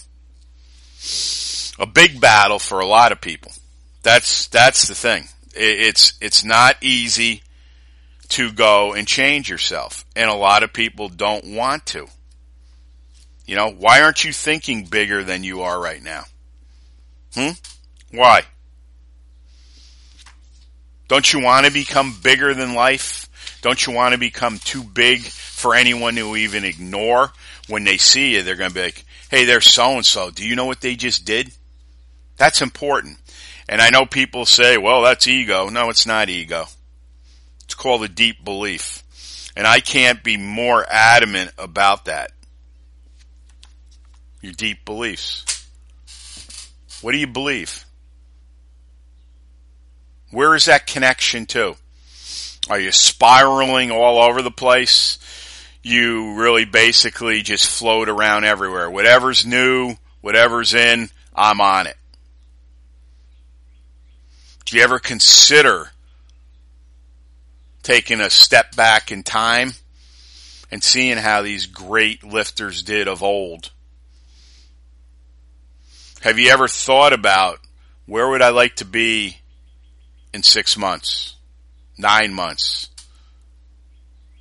a 1.79 1.87
big 1.87 2.21
battle 2.21 2.59
for 2.59 2.81
a 2.81 2.87
lot 2.87 3.13
of 3.13 3.21
people. 3.21 3.53
That's 4.03 4.47
that's 4.49 4.89
the 4.89 4.95
thing. 4.95 5.25
It, 5.55 5.81
it's 5.81 6.15
it's 6.23 6.43
not 6.43 6.77
easy 6.83 7.43
to 8.29 8.53
go 8.53 8.93
and 8.95 9.07
change 9.07 9.49
yourself, 9.49 10.05
and 10.15 10.29
a 10.29 10.35
lot 10.35 10.63
of 10.63 10.73
people 10.73 11.09
don't 11.09 11.45
want 11.55 11.87
to. 11.87 12.07
You 13.47 13.57
know, 13.57 13.71
why 13.71 14.03
aren't 14.03 14.25
you 14.25 14.33
thinking 14.33 14.85
bigger 14.85 15.23
than 15.23 15.45
you 15.45 15.63
are 15.63 15.81
right 15.81 16.03
now? 16.03 16.25
Hmm? 17.35 17.51
Why? 18.11 18.43
Don't 21.09 21.33
you 21.33 21.41
want 21.41 21.67
to 21.67 21.73
become 21.73 22.17
bigger 22.23 22.55
than 22.55 22.75
life? 22.75 23.29
Don't 23.63 23.87
you 23.87 23.93
want 23.93 24.13
to 24.13 24.19
become 24.19 24.59
too 24.59 24.83
big 24.83 25.23
for 25.23 25.75
anyone 25.75 26.17
to 26.17 26.37
even 26.37 26.65
ignore? 26.65 27.33
When 27.69 27.85
they 27.85 27.97
see 27.97 28.35
you, 28.35 28.43
they're 28.43 28.57
going 28.57 28.71
to 28.71 28.75
be 28.75 28.83
like, 28.83 29.05
hey, 29.31 29.45
they're 29.45 29.61
so 29.61 29.93
and 29.93 30.07
so. 30.07 30.31
Do 30.31 30.47
you 30.47 30.57
know 30.57 30.67
what 30.67 30.81
they 30.81 30.97
just 30.97 31.25
did? 31.25 31.53
That's 32.37 32.63
important. 32.63 33.19
And 33.69 33.81
I 33.81 33.91
know 33.91 34.07
people 34.07 34.47
say, 34.47 34.79
well, 34.79 35.03
that's 35.03 35.27
ego. 35.27 35.69
No, 35.69 35.91
it's 35.91 36.07
not 36.07 36.29
ego. 36.29 36.67
Called 37.77 38.03
a 38.03 38.09
deep 38.09 38.45
belief. 38.45 39.03
And 39.57 39.67
I 39.67 39.81
can't 39.81 40.23
be 40.23 40.37
more 40.37 40.85
adamant 40.89 41.53
about 41.57 42.07
that. 42.07 42.33
Your 44.41 44.53
deep 44.53 44.85
beliefs. 44.85 45.45
What 47.01 47.13
do 47.13 47.19
you 47.19 47.27
believe? 47.27 47.85
Where 50.31 50.55
is 50.55 50.67
that 50.67 50.87
connection 50.87 51.47
to? 51.47 51.77
Are 52.69 52.81
you 52.81 52.93
spiraling 52.93 53.91
all 53.91 54.21
over 54.21 54.43
the 54.43 54.51
place? 54.51 55.19
You 55.83 56.35
really 56.35 56.65
basically 56.65 57.43
just 57.43 57.71
float 57.71 58.09
around 58.09 58.45
everywhere. 58.45 58.91
Whatever's 58.91 59.47
new, 59.47 59.95
whatever's 60.21 60.75
in, 60.75 61.11
I'm 61.35 61.61
on 61.61 61.87
it. 61.87 61.97
Do 64.65 64.77
you 64.77 64.83
ever 64.83 64.99
consider 64.99 65.93
taking 67.87 68.21
a 68.21 68.29
step 68.29 68.75
back 68.75 69.13
in 69.13 69.23
time 69.23 69.71
and 70.73 70.83
seeing 70.83 71.17
how 71.17 71.41
these 71.41 71.67
great 71.67 72.25
lifters 72.25 72.83
did 72.83 73.07
of 73.07 73.23
old? 73.23 73.71
Have 76.23 76.37
you 76.37 76.51
ever 76.51 76.67
thought 76.67 77.13
about 77.13 77.61
where 78.07 78.29
would 78.29 78.43
I 78.43 78.49
like 78.49 78.75
to 78.77 78.85
be 78.85 79.39
in 80.35 80.43
six 80.43 80.77
months, 80.77 81.37
nine 81.97 82.35
months, 82.35 82.89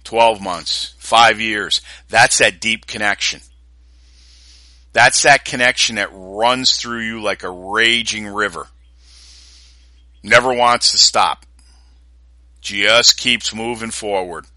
12 0.06 0.42
months, 0.42 0.96
five 0.98 1.40
years? 1.40 1.82
That's 2.10 2.40
that 2.40 2.60
deep 2.60 2.88
connection. 2.88 3.42
That's 4.92 5.22
that 5.22 5.46
connection 5.46 5.98
that 5.98 6.10
runs 6.12 6.78
through 6.78 7.02
you 7.02 7.22
like 7.22 7.44
a 7.44 7.52
raging 7.52 8.26
river. 8.26 8.70
Never 10.24 10.52
wants 10.52 10.90
to 10.94 10.98
stop. 10.98 11.46
Just 12.66 13.18
keeps 13.18 13.54
moving 13.54 13.92
forward. 13.92 14.48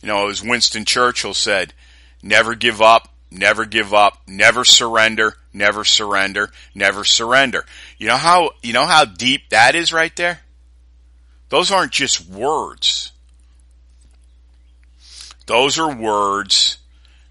You 0.00 0.08
know, 0.08 0.30
as 0.30 0.42
Winston 0.42 0.86
Churchill 0.86 1.34
said, 1.34 1.74
never 2.22 2.54
give 2.54 2.80
up, 2.80 3.10
never 3.30 3.66
give 3.66 3.92
up, 3.92 4.22
never 4.26 4.64
surrender, 4.64 5.34
never 5.52 5.84
surrender, 5.84 6.50
never 6.74 7.04
surrender. 7.04 7.66
You 7.98 8.06
know 8.06 8.16
how, 8.16 8.52
you 8.62 8.72
know 8.72 8.86
how 8.86 9.04
deep 9.04 9.50
that 9.50 9.74
is 9.74 9.92
right 9.92 10.16
there? 10.16 10.40
Those 11.50 11.70
aren't 11.70 11.92
just 11.92 12.26
words. 12.26 13.12
Those 15.44 15.78
are 15.78 15.94
words 15.94 16.78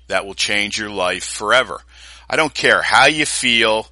that 0.06 0.24
will 0.24 0.36
change 0.36 0.78
your 0.78 0.92
life 0.92 1.24
forever. 1.24 1.82
I 2.30 2.36
don't 2.36 2.54
care 2.54 2.84
how 2.84 3.08
you 3.08 3.26
feel 3.26 3.88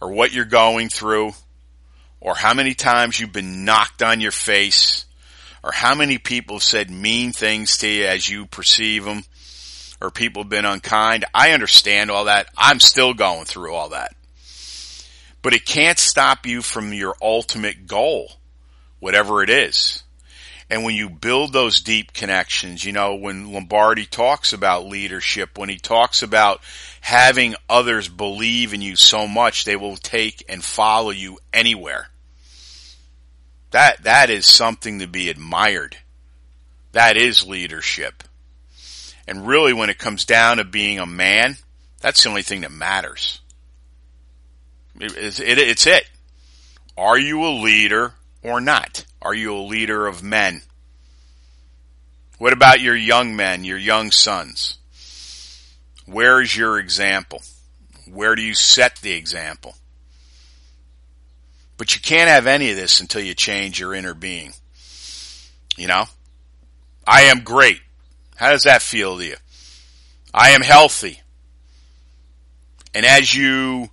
or 0.00 0.10
what 0.10 0.32
you're 0.32 0.44
going 0.46 0.88
through 0.88 1.30
or 2.20 2.34
how 2.34 2.54
many 2.54 2.74
times 2.74 3.18
you've 3.18 3.32
been 3.32 3.64
knocked 3.64 4.02
on 4.02 4.20
your 4.20 4.32
face 4.32 5.06
or 5.62 5.72
how 5.72 5.94
many 5.94 6.18
people 6.18 6.56
have 6.56 6.62
said 6.62 6.90
mean 6.90 7.32
things 7.32 7.78
to 7.78 7.88
you 7.88 8.06
as 8.06 8.28
you 8.28 8.46
perceive 8.46 9.04
them 9.04 9.22
or 10.00 10.10
people 10.10 10.42
have 10.42 10.50
been 10.50 10.64
unkind. 10.64 11.24
I 11.34 11.52
understand 11.52 12.10
all 12.10 12.24
that. 12.24 12.48
I'm 12.56 12.80
still 12.80 13.14
going 13.14 13.44
through 13.44 13.74
all 13.74 13.90
that. 13.90 14.14
But 15.42 15.54
it 15.54 15.64
can't 15.64 15.98
stop 15.98 16.46
you 16.46 16.62
from 16.62 16.92
your 16.92 17.14
ultimate 17.20 17.86
goal, 17.86 18.32
whatever 18.98 19.42
it 19.42 19.50
is. 19.50 20.02
And 20.70 20.84
when 20.84 20.94
you 20.94 21.10
build 21.10 21.52
those 21.52 21.80
deep 21.80 22.12
connections, 22.12 22.84
you 22.84 22.92
know, 22.92 23.16
when 23.16 23.52
Lombardi 23.52 24.06
talks 24.06 24.52
about 24.52 24.86
leadership, 24.86 25.58
when 25.58 25.68
he 25.68 25.78
talks 25.78 26.22
about 26.22 26.60
having 27.00 27.56
others 27.68 28.08
believe 28.08 28.72
in 28.72 28.80
you 28.80 28.94
so 28.94 29.26
much, 29.26 29.64
they 29.64 29.74
will 29.74 29.96
take 29.96 30.44
and 30.48 30.62
follow 30.62 31.10
you 31.10 31.38
anywhere. 31.52 32.08
That, 33.72 34.04
that 34.04 34.30
is 34.30 34.46
something 34.46 35.00
to 35.00 35.08
be 35.08 35.28
admired. 35.28 35.96
That 36.92 37.16
is 37.16 37.46
leadership. 37.46 38.22
And 39.26 39.48
really 39.48 39.72
when 39.72 39.90
it 39.90 39.98
comes 39.98 40.24
down 40.24 40.58
to 40.58 40.64
being 40.64 41.00
a 41.00 41.06
man, 41.06 41.56
that's 42.00 42.22
the 42.22 42.28
only 42.28 42.42
thing 42.42 42.60
that 42.60 42.72
matters. 42.72 43.40
It, 45.00 45.40
it, 45.40 45.58
it's 45.58 45.86
it. 45.86 46.08
Are 46.96 47.18
you 47.18 47.44
a 47.44 47.50
leader 47.50 48.14
or 48.42 48.60
not? 48.60 49.04
Are 49.22 49.34
you 49.34 49.54
a 49.54 49.60
leader 49.60 50.06
of 50.06 50.22
men? 50.22 50.62
What 52.38 52.52
about 52.52 52.80
your 52.80 52.96
young 52.96 53.36
men, 53.36 53.64
your 53.64 53.78
young 53.78 54.10
sons? 54.10 54.78
Where 56.06 56.40
is 56.40 56.56
your 56.56 56.78
example? 56.78 57.42
Where 58.10 58.34
do 58.34 58.42
you 58.42 58.54
set 58.54 58.96
the 58.96 59.12
example? 59.12 59.74
But 61.76 61.94
you 61.94 62.00
can't 62.00 62.28
have 62.28 62.46
any 62.46 62.70
of 62.70 62.76
this 62.76 63.00
until 63.00 63.22
you 63.22 63.34
change 63.34 63.78
your 63.78 63.94
inner 63.94 64.14
being. 64.14 64.52
You 65.76 65.88
know? 65.88 66.04
I 67.06 67.22
am 67.22 67.40
great. 67.40 67.80
How 68.36 68.50
does 68.50 68.64
that 68.64 68.82
feel 68.82 69.18
to 69.18 69.24
you? 69.24 69.36
I 70.32 70.50
am 70.50 70.62
healthy. 70.62 71.20
And 72.94 73.04
as 73.04 73.34
you 73.34 73.90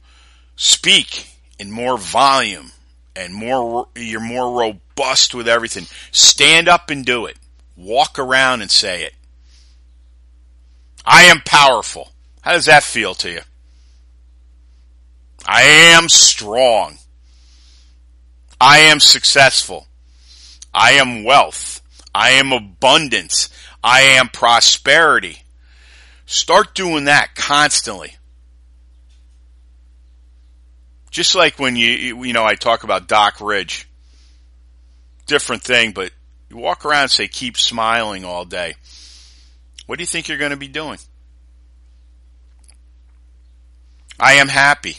speak 0.55 1.27
in 1.59 1.71
more 1.71 1.97
volume 1.97 2.71
and 3.17 3.33
more, 3.33 3.87
you're 3.95 4.19
more 4.19 4.59
robust 4.59 5.33
with 5.33 5.47
everything. 5.47 5.87
Stand 6.11 6.67
up 6.67 6.89
and 6.89 7.03
do 7.03 7.25
it. 7.25 7.37
Walk 7.75 8.19
around 8.19 8.61
and 8.61 8.69
say 8.69 9.03
it. 9.03 9.13
I 11.05 11.23
am 11.23 11.41
powerful. 11.45 12.11
How 12.41 12.51
does 12.53 12.65
that 12.65 12.83
feel 12.83 13.13
to 13.15 13.31
you? 13.31 13.41
I 15.47 15.63
am 15.63 16.09
strong. 16.09 16.97
I 18.59 18.79
am 18.79 18.99
successful. 18.99 19.87
I 20.73 20.91
am 20.93 21.23
wealth. 21.23 21.81
I 22.13 22.31
am 22.31 22.51
abundance. 22.51 23.49
I 23.83 24.01
am 24.01 24.27
prosperity. 24.29 25.43
Start 26.25 26.75
doing 26.75 27.05
that 27.05 27.35
constantly. 27.35 28.16
Just 31.17 31.33
like 31.33 31.57
when 31.57 31.75
you, 31.75 32.21
you 32.21 32.31
know, 32.31 32.45
I 32.45 32.53
talk 32.53 32.83
about 32.83 33.07
Doc 33.07 33.41
Ridge. 33.41 33.89
Different 35.25 35.63
thing, 35.63 35.91
but 35.91 36.11
you 36.47 36.57
walk 36.57 36.85
around 36.85 37.01
and 37.01 37.11
say, 37.11 37.27
keep 37.27 37.57
smiling 37.57 38.23
all 38.23 38.45
day. 38.45 38.75
What 39.87 39.97
do 39.97 40.03
you 40.03 40.05
think 40.05 40.27
you're 40.27 40.37
going 40.37 40.51
to 40.51 40.57
be 40.57 40.67
doing? 40.67 40.99
I 44.19 44.33
am 44.33 44.47
happy. 44.47 44.97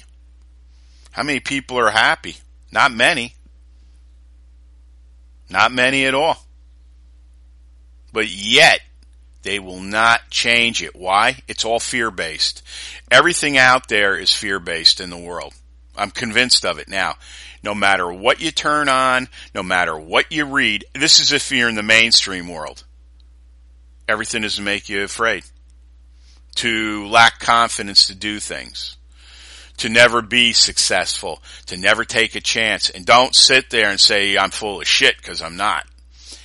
How 1.13 1.23
many 1.23 1.39
people 1.39 1.79
are 1.79 1.89
happy? 1.89 2.37
Not 2.73 2.91
many. 2.91 3.35
Not 5.49 5.71
many 5.71 6.05
at 6.05 6.17
all. 6.17 6.45
But 8.13 8.27
yet, 8.29 8.81
they 9.45 9.61
will 9.61 9.79
not 9.81 10.31
change 10.31 10.83
it. 10.83 10.97
Why? 10.97 11.37
It's 11.47 11.65
all 11.65 11.79
fear 11.79 12.11
based. 12.11 12.65
Everything 13.09 13.57
out 13.57 13.87
there 13.87 14.17
is 14.17 14.35
fear 14.35 14.59
based 14.59 15.01
in 15.01 15.11
the 15.11 15.17
world. 15.17 15.55
I'm 15.99 16.11
convinced 16.11 16.65
of 16.65 16.79
it 16.79 16.89
now. 16.89 17.17
No 17.63 17.75
matter 17.75 18.11
what 18.11 18.41
you 18.41 18.51
turn 18.51 18.89
on, 18.89 19.29
no 19.55 19.63
matter 19.63 19.99
what 19.99 20.31
you 20.31 20.45
read, 20.45 20.85
this 20.95 21.19
is 21.19 21.33
if 21.33 21.51
you're 21.51 21.69
in 21.69 21.75
the 21.75 21.83
mainstream 21.83 22.49
world. 22.49 22.85
Everything 24.09 24.45
is 24.45 24.57
to 24.57 24.63
make 24.63 24.89
you 24.89 25.03
afraid. 25.03 25.45
To 26.57 27.07
lack 27.07 27.41
confidence 27.41 28.07
to 28.07 28.15
do 28.15 28.41
things. 28.41 28.97
To 29.79 29.89
never 29.89 30.23
be 30.23 30.53
successful. 30.53 31.43
To 31.67 31.77
never 31.77 32.05
take 32.05 32.35
a 32.35 32.41
chance. 32.41 32.91
And 32.91 33.05
don't 33.05 33.35
sit 33.35 33.71
there 33.71 33.91
and 33.91 34.01
say, 34.01 34.39
I'm 34.39 34.51
full 34.51 34.81
of 34.81 34.87
shit, 34.87 35.17
because 35.19 35.43
I'm 35.43 35.57
not. 35.57 35.85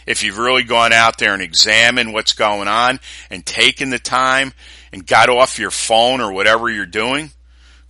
If 0.06 0.24
you've 0.24 0.38
really 0.38 0.64
gone 0.64 0.92
out 0.92 1.18
there 1.18 1.34
and 1.34 1.42
examined 1.42 2.14
what's 2.14 2.34
going 2.34 2.68
on 2.68 3.00
and 3.30 3.46
taken 3.46 3.90
the 3.90 4.00
time 4.00 4.54
and 4.92 5.08
got 5.08 5.30
off 5.30 5.60
your 5.60 5.72
phone 5.72 6.20
or 6.22 6.34
whatever 6.34 6.70
you're 6.70 6.86
doing, 6.86 7.32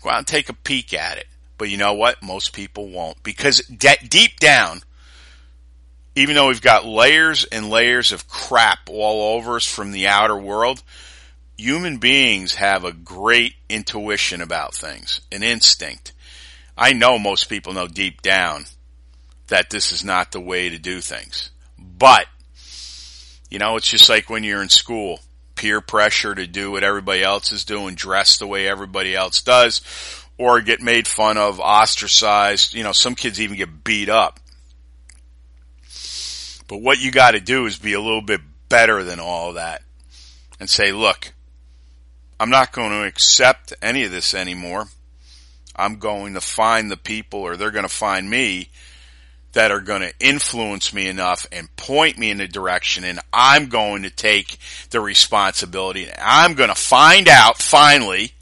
go 0.01 0.09
out 0.09 0.19
and 0.19 0.27
take 0.27 0.49
a 0.49 0.53
peek 0.53 0.93
at 0.93 1.17
it. 1.17 1.25
But 1.57 1.69
you 1.69 1.77
know 1.77 1.93
what? 1.93 2.21
Most 2.21 2.53
people 2.53 2.89
won't 2.89 3.21
because 3.23 3.59
de- 3.59 4.07
deep 4.07 4.39
down, 4.39 4.81
even 6.15 6.35
though 6.35 6.47
we've 6.47 6.61
got 6.61 6.85
layers 6.85 7.43
and 7.45 7.69
layers 7.69 8.11
of 8.11 8.27
crap 8.27 8.89
all 8.89 9.35
over 9.35 9.55
us 9.55 9.65
from 9.65 9.91
the 9.91 10.07
outer 10.07 10.37
world, 10.37 10.83
human 11.57 11.97
beings 11.97 12.55
have 12.55 12.83
a 12.83 12.93
great 12.93 13.55
intuition 13.69 14.41
about 14.41 14.73
things, 14.73 15.21
an 15.31 15.43
instinct. 15.43 16.13
I 16.77 16.93
know 16.93 17.19
most 17.19 17.49
people 17.49 17.73
know 17.73 17.87
deep 17.87 18.21
down 18.21 18.65
that 19.47 19.69
this 19.69 19.91
is 19.91 20.03
not 20.03 20.31
the 20.31 20.39
way 20.39 20.69
to 20.69 20.77
do 20.77 21.01
things. 21.01 21.51
But, 21.77 22.27
you 23.49 23.59
know, 23.59 23.75
it's 23.75 23.89
just 23.89 24.09
like 24.09 24.29
when 24.29 24.43
you're 24.43 24.63
in 24.63 24.69
school, 24.69 25.19
peer 25.55 25.81
pressure 25.81 26.33
to 26.33 26.47
do 26.47 26.71
what 26.71 26.83
everybody 26.83 27.23
else 27.23 27.51
is 27.51 27.65
doing, 27.65 27.95
dress 27.95 28.37
the 28.37 28.47
way 28.47 28.67
everybody 28.67 29.15
else 29.15 29.41
does, 29.41 29.81
or 30.37 30.61
get 30.61 30.81
made 30.81 31.07
fun 31.07 31.37
of, 31.37 31.59
ostracized. 31.59 32.73
You 32.73 32.83
know, 32.83 32.91
some 32.91 33.15
kids 33.15 33.39
even 33.39 33.57
get 33.57 33.83
beat 33.83 34.09
up. 34.09 34.39
But 36.67 36.81
what 36.81 36.99
you 36.99 37.11
got 37.11 37.31
to 37.31 37.39
do 37.39 37.65
is 37.65 37.77
be 37.77 37.93
a 37.93 38.01
little 38.01 38.21
bit 38.21 38.41
better 38.69 39.03
than 39.03 39.19
all 39.19 39.53
that 39.53 39.83
and 40.59 40.69
say, 40.69 40.91
look, 40.91 41.33
I'm 42.39 42.49
not 42.49 42.71
going 42.71 42.91
to 42.91 43.05
accept 43.05 43.73
any 43.81 44.03
of 44.03 44.11
this 44.11 44.33
anymore. 44.33 44.85
I'm 45.75 45.97
going 45.97 46.33
to 46.33 46.41
find 46.41 46.89
the 46.89 46.97
people 46.97 47.41
or 47.41 47.57
they're 47.57 47.71
going 47.71 47.83
to 47.83 47.89
find 47.89 48.29
me 48.29 48.69
that 49.53 49.71
are 49.71 49.81
going 49.81 50.01
to 50.01 50.13
influence 50.19 50.93
me 50.93 51.07
enough 51.07 51.45
and 51.51 51.73
point 51.75 52.17
me 52.17 52.31
in 52.31 52.37
the 52.37 52.47
direction 52.47 53.03
and 53.03 53.19
I'm 53.31 53.67
going 53.67 54.03
to 54.03 54.09
take 54.09 54.57
the 54.89 54.99
responsibility. 54.99 56.09
I'm 56.17 56.55
going 56.55 56.69
to 56.69 56.75
find 56.75 57.27
out 57.27 57.59
finally 57.59 58.33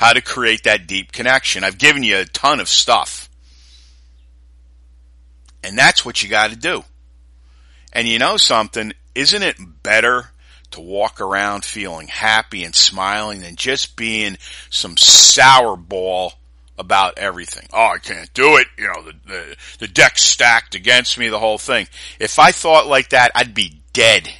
how 0.00 0.14
to 0.14 0.22
create 0.22 0.62
that 0.62 0.86
deep 0.86 1.12
connection. 1.12 1.62
I've 1.62 1.76
given 1.76 2.02
you 2.02 2.16
a 2.16 2.24
ton 2.24 2.58
of 2.58 2.70
stuff. 2.70 3.28
And 5.62 5.76
that's 5.76 6.06
what 6.06 6.22
you 6.22 6.30
got 6.30 6.48
to 6.48 6.56
do. 6.56 6.84
And 7.92 8.08
you 8.08 8.18
know 8.18 8.38
something? 8.38 8.94
Isn't 9.14 9.42
it 9.42 9.58
better 9.82 10.30
to 10.70 10.80
walk 10.80 11.20
around 11.20 11.66
feeling 11.66 12.08
happy 12.08 12.64
and 12.64 12.74
smiling 12.74 13.42
than 13.42 13.56
just 13.56 13.94
being 13.94 14.38
some 14.70 14.96
sour 14.96 15.76
ball 15.76 16.32
about 16.78 17.18
everything? 17.18 17.68
Oh, 17.70 17.92
I 17.94 17.98
can't 17.98 18.32
do 18.32 18.56
it. 18.56 18.68
You 18.78 18.86
know, 18.86 19.02
the, 19.02 19.12
the, 19.26 19.56
the 19.80 19.88
deck's 19.88 20.22
stacked 20.22 20.74
against 20.74 21.18
me, 21.18 21.28
the 21.28 21.38
whole 21.38 21.58
thing. 21.58 21.88
If 22.18 22.38
I 22.38 22.52
thought 22.52 22.86
like 22.86 23.10
that, 23.10 23.32
I'd 23.34 23.52
be 23.52 23.82
dead 23.92 24.32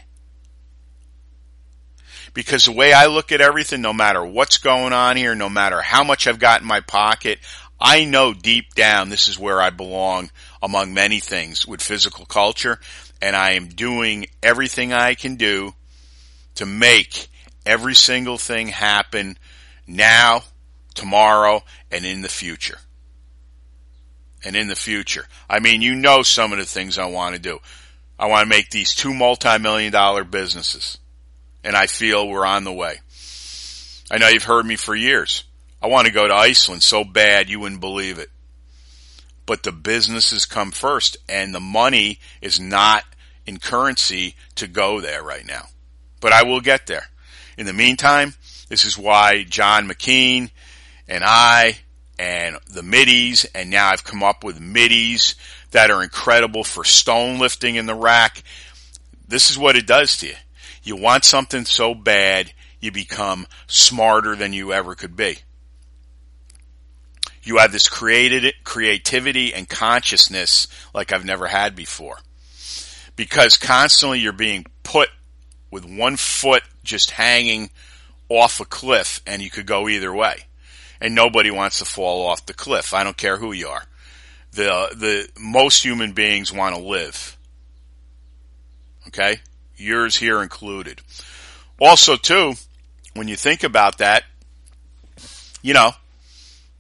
because 2.35 2.65
the 2.65 2.73
way 2.73 2.93
I 2.93 3.07
look 3.07 3.33
at 3.33 3.41
everything, 3.41 3.81
no 3.81 3.93
matter 3.93 4.25
what's 4.25 4.59
going 4.59 4.93
on 4.93 5.17
here, 5.17 5.35
no 5.35 5.49
matter 5.49 5.81
how 5.81 6.05
much 6.05 6.27
I've 6.27 6.39
got 6.39 6.61
in 6.61 6.67
my 6.67 6.81
pocket, 6.81 7.39
I 7.81 8.05
know 8.05 8.35
deep 8.35 8.75
down 8.75 9.09
this 9.09 9.29
is 9.29 9.39
where 9.39 9.61
I 9.61 9.71
belong 9.71 10.31
among 10.63 10.93
many 10.93 11.21
things 11.21 11.67
with 11.67 11.83
physical 11.83 12.27
culture 12.27 12.79
and 13.23 13.35
I 13.35 13.53
am 13.53 13.69
doing 13.69 14.27
everything 14.43 14.93
I 14.93 15.15
can 15.15 15.37
do 15.37 15.75
to 16.57 16.67
make 16.67 17.29
every 17.65 17.95
single 17.95 18.39
thing 18.39 18.69
happen 18.69 19.39
now, 19.87 20.43
tomorrow, 20.95 21.63
and 21.91 22.05
in 22.05 22.23
the 22.23 22.29
future. 22.29 22.79
And 24.45 24.57
in 24.57 24.69
the 24.69 24.77
future. 24.77 25.27
I 25.49 25.61
mean, 25.61 25.83
you 25.83 25.95
know 25.95 26.23
some 26.23 26.53
of 26.53 26.59
the 26.59 26.65
things 26.65 26.99
I 26.99 27.07
want 27.07 27.35
to 27.35 27.41
do. 27.41 27.59
I 28.19 28.27
want 28.27 28.45
to 28.45 28.49
make 28.49 28.71
these 28.71 28.95
two 28.95 29.13
multi-million 29.13 29.93
dollar 29.93 30.25
businesses 30.25 30.99
and 31.65 31.77
I 31.77 31.87
feel 31.87 32.29
we're 32.29 32.47
on 32.47 32.65
the 32.65 32.73
way. 32.73 33.01
I 34.11 34.19
know 34.19 34.29
you've 34.29 34.45
heard 34.45 34.67
me 34.67 34.77
for 34.77 34.95
years. 34.95 35.45
I 35.83 35.87
want 35.87 36.07
to 36.07 36.13
go 36.13 36.27
to 36.27 36.35
Iceland 36.35 36.83
so 36.83 37.05
bad 37.05 37.49
you 37.49 37.61
wouldn't 37.61 37.81
believe 37.81 38.19
it. 38.19 38.29
But 39.47 39.63
the 39.63 39.73
businesses 39.73 40.47
come 40.47 40.71
first 40.71 41.17
and 41.29 41.55
the 41.55 41.61
money 41.61 42.19
is 42.41 42.61
not 42.61 43.05
in 43.47 43.59
currency 43.59 44.37
to 44.57 44.67
go 44.67 45.01
there 45.01 45.23
right 45.23 45.47
now. 45.47 45.67
But 46.21 46.33
I 46.33 46.43
will 46.43 46.61
get 46.61 46.87
there. 46.87 47.07
In 47.57 47.67
the 47.67 47.73
meantime, 47.73 48.35
this 48.69 48.85
is 48.85 48.99
why 48.99 49.45
John 49.45 49.89
McKean 49.89 50.51
and 51.09 51.25
I 51.25 51.79
and 52.19 52.59
the 52.71 52.83
middies, 52.83 53.47
and 53.55 53.71
now 53.71 53.89
I've 53.89 54.05
come 54.05 54.23
up 54.23 54.45
with 54.45 54.61
middies 54.61 55.35
that 55.71 55.91
are 55.91 56.03
incredible 56.03 56.65
for 56.65 56.85
stone 56.85 57.39
lifting 57.39 57.77
in 57.77 57.87
the 57.87 57.95
rack. 57.95 58.43
This 59.27 59.51
is 59.51 59.59
what 59.59 59.77
it 59.77 59.87
does 59.87 60.19
to 60.19 60.27
you. 60.29 60.35
You 60.83 60.97
want 60.97 61.25
something 61.25 61.65
so 61.65 61.95
bad, 61.95 62.53
you 62.81 62.91
become 62.91 63.47
smarter 63.67 64.35
than 64.35 64.53
you 64.53 64.73
ever 64.73 64.95
could 64.95 65.17
be. 65.17 65.39
You 67.43 67.59
have 67.59 67.73
this 67.73 67.89
created 67.89 68.55
creativity 68.65 69.55
and 69.55 69.69
consciousness 69.69 70.69
like 70.95 71.13
I've 71.13 71.25
never 71.25 71.47
had 71.47 71.75
before. 71.75 72.19
Because 73.17 73.57
constantly 73.57 74.21
you're 74.21 74.33
being 74.33 74.67
put 74.83 75.09
with 75.71 75.85
one 75.85 76.17
foot 76.17 76.63
just 76.85 77.13
hanging 77.13 77.71
off 78.29 78.61
a 78.61 78.65
cliff 78.65 79.21
and 79.27 79.43
you 79.43 79.51
could 79.51 79.67
go 79.67 79.89
either 79.89 80.13
way. 80.13 80.45
And 81.01 81.15
nobody 81.15 81.51
wants 81.51 81.79
to 81.79 81.85
fall 81.85 82.27
off 82.27 82.47
the 82.47 82.55
cliff. 82.55 82.93
I 82.93 83.05
don't 83.05 83.17
care 83.17 83.39
who 83.39 83.53
you 83.53 83.69
are. 83.69 83.85
The, 84.53 84.95
the, 84.95 85.29
most 85.41 85.83
human 85.83 86.13
beings 86.13 86.53
want 86.53 86.75
to 86.75 86.83
live. 86.83 87.39
Okay? 89.07 89.41
Yours 89.81 90.17
here 90.17 90.43
included. 90.43 91.01
Also 91.79 92.17
too, 92.17 92.55
when 93.15 93.29
you 93.29 93.37
think 93.37 93.65
about 93.65 93.99
that, 93.99 94.25
you 95.63 95.75
know, 95.75 95.93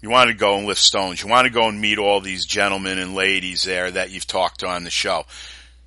you 0.00 0.08
want 0.08 0.28
to 0.28 0.34
go 0.34 0.56
and 0.56 0.66
lift 0.66 0.80
stones. 0.80 1.22
You 1.22 1.28
want 1.28 1.46
to 1.46 1.52
go 1.52 1.68
and 1.68 1.80
meet 1.80 1.98
all 1.98 2.20
these 2.20 2.46
gentlemen 2.46 2.98
and 2.98 3.14
ladies 3.14 3.64
there 3.64 3.90
that 3.90 4.10
you've 4.10 4.26
talked 4.26 4.60
to 4.60 4.66
on 4.66 4.84
the 4.84 4.90
show. 4.90 5.24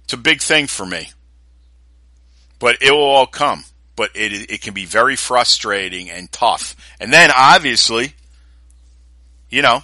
It's 0.04 0.14
a 0.14 0.18
big 0.18 0.42
thing 0.42 0.68
for 0.68 0.86
me. 0.86 1.12
But 2.60 2.78
it 2.82 2.92
will 2.92 3.02
all 3.02 3.26
come. 3.26 3.64
But 3.96 4.12
it, 4.16 4.52
it 4.52 4.62
can 4.62 4.74
be 4.74 4.86
very 4.86 5.16
frustrating 5.16 6.10
and 6.10 6.32
tough. 6.32 6.76
And 7.00 7.12
then 7.12 7.32
obviously, 7.36 8.14
you 9.50 9.62
know, 9.62 9.84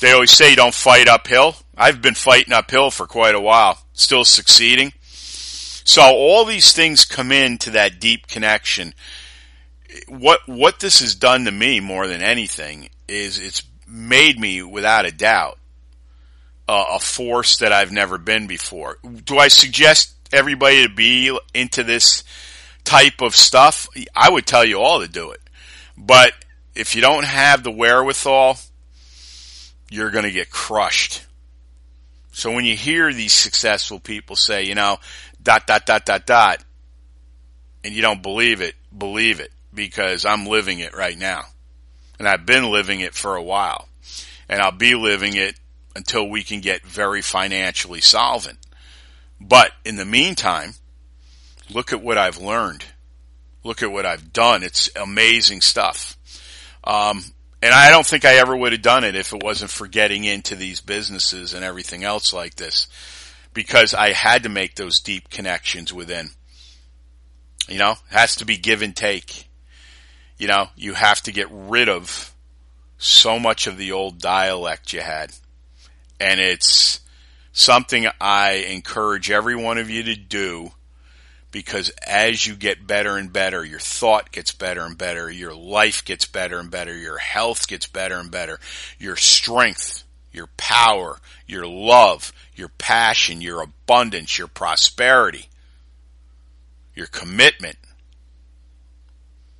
they 0.00 0.12
always 0.12 0.30
say 0.30 0.50
you 0.50 0.56
don't 0.56 0.74
fight 0.74 1.08
uphill. 1.08 1.56
I've 1.76 2.02
been 2.02 2.14
fighting 2.14 2.52
uphill 2.52 2.90
for 2.90 3.06
quite 3.06 3.34
a 3.34 3.40
while, 3.40 3.78
still 3.92 4.24
succeeding. 4.24 4.92
So 5.88 6.02
all 6.02 6.44
these 6.44 6.74
things 6.74 7.06
come 7.06 7.32
into 7.32 7.70
that 7.70 7.98
deep 7.98 8.26
connection. 8.26 8.92
What, 10.06 10.40
what 10.44 10.80
this 10.80 11.00
has 11.00 11.14
done 11.14 11.46
to 11.46 11.50
me 11.50 11.80
more 11.80 12.06
than 12.06 12.20
anything 12.20 12.90
is 13.08 13.38
it's 13.38 13.62
made 13.86 14.38
me 14.38 14.62
without 14.62 15.06
a 15.06 15.10
doubt 15.10 15.58
uh, 16.68 16.84
a 16.90 16.98
force 16.98 17.56
that 17.60 17.72
I've 17.72 17.90
never 17.90 18.18
been 18.18 18.46
before. 18.46 18.98
Do 19.24 19.38
I 19.38 19.48
suggest 19.48 20.14
everybody 20.30 20.86
to 20.86 20.92
be 20.92 21.34
into 21.54 21.82
this 21.84 22.22
type 22.84 23.22
of 23.22 23.34
stuff? 23.34 23.88
I 24.14 24.28
would 24.28 24.44
tell 24.44 24.66
you 24.66 24.82
all 24.82 25.00
to 25.00 25.08
do 25.08 25.30
it. 25.30 25.40
But 25.96 26.34
if 26.74 26.96
you 26.96 27.00
don't 27.00 27.24
have 27.24 27.62
the 27.62 27.70
wherewithal, 27.70 28.58
you're 29.88 30.10
going 30.10 30.24
to 30.24 30.32
get 30.32 30.50
crushed. 30.50 31.24
So 32.38 32.52
when 32.52 32.64
you 32.64 32.76
hear 32.76 33.12
these 33.12 33.32
successful 33.32 33.98
people 33.98 34.36
say, 34.36 34.62
you 34.62 34.76
know, 34.76 34.98
dot, 35.48 35.66
dot, 35.66 35.86
dot, 35.86 36.04
dot, 36.04 36.26
dot, 36.26 36.64
and 37.82 37.94
you 37.94 38.02
don't 38.02 38.22
believe 38.22 38.60
it, 38.60 38.74
believe 38.96 39.40
it 39.40 39.50
because 39.72 40.26
I'm 40.26 40.44
living 40.44 40.80
it 40.80 40.94
right 40.94 41.16
now. 41.16 41.44
And 42.18 42.28
I've 42.28 42.44
been 42.44 42.70
living 42.70 43.00
it 43.00 43.14
for 43.14 43.34
a 43.34 43.42
while. 43.42 43.88
And 44.46 44.60
I'll 44.60 44.72
be 44.72 44.94
living 44.94 45.36
it 45.36 45.58
until 45.96 46.28
we 46.28 46.42
can 46.42 46.60
get 46.60 46.84
very 46.84 47.22
financially 47.22 48.02
solvent. 48.02 48.58
But 49.40 49.72
in 49.86 49.96
the 49.96 50.04
meantime, 50.04 50.74
look 51.72 51.94
at 51.94 52.02
what 52.02 52.18
I've 52.18 52.36
learned. 52.36 52.84
Look 53.64 53.82
at 53.82 53.90
what 53.90 54.04
I've 54.04 54.34
done. 54.34 54.62
It's 54.62 54.90
amazing 54.96 55.62
stuff. 55.62 56.18
Um, 56.84 57.22
and 57.62 57.72
I 57.72 57.90
don't 57.90 58.06
think 58.06 58.26
I 58.26 58.34
ever 58.34 58.54
would 58.54 58.72
have 58.72 58.82
done 58.82 59.02
it 59.02 59.16
if 59.16 59.32
it 59.32 59.42
wasn't 59.42 59.70
for 59.70 59.86
getting 59.86 60.24
into 60.24 60.56
these 60.56 60.82
businesses 60.82 61.54
and 61.54 61.64
everything 61.64 62.04
else 62.04 62.34
like 62.34 62.56
this. 62.56 62.86
Because 63.58 63.92
I 63.92 64.12
had 64.12 64.44
to 64.44 64.48
make 64.48 64.76
those 64.76 65.00
deep 65.00 65.30
connections 65.30 65.92
within. 65.92 66.30
You 67.68 67.78
know, 67.78 67.92
it 67.92 67.98
has 68.10 68.36
to 68.36 68.44
be 68.44 68.56
give 68.56 68.82
and 68.82 68.94
take 68.94 69.48
you 70.38 70.46
know, 70.46 70.68
you 70.76 70.94
have 70.94 71.20
to 71.22 71.32
get 71.32 71.48
rid 71.50 71.88
of 71.88 72.32
so 72.96 73.38
much 73.38 73.66
of 73.66 73.76
the 73.76 73.92
old 73.92 74.18
dialect 74.18 74.92
you 74.92 75.00
had. 75.00 75.32
And 76.20 76.40
it's 76.40 77.00
something 77.52 78.06
I 78.20 78.52
encourage 78.70 79.30
every 79.30 79.56
one 79.56 79.78
of 79.78 79.90
you 79.90 80.04
to 80.04 80.16
do 80.16 80.70
because 81.50 81.90
as 82.06 82.46
you 82.46 82.54
get 82.54 82.86
better 82.86 83.16
and 83.16 83.32
better, 83.32 83.64
your 83.64 83.80
thought 83.80 84.30
gets 84.30 84.52
better 84.52 84.82
and 84.82 84.96
better, 84.96 85.30
your 85.30 85.54
life 85.54 86.04
gets 86.04 86.26
better 86.26 86.60
and 86.60 86.70
better, 86.70 86.96
your 86.96 87.18
health 87.18 87.66
gets 87.66 87.86
better 87.86 88.18
and 88.18 88.30
better, 88.30 88.60
your 88.98 89.16
strength, 89.16 90.04
your 90.38 90.48
power, 90.56 91.18
your 91.48 91.66
love, 91.66 92.32
your 92.54 92.68
passion, 92.78 93.40
your 93.42 93.60
abundance, 93.60 94.38
your 94.38 94.46
prosperity, 94.46 95.48
your 96.94 97.08
commitment, 97.08 97.76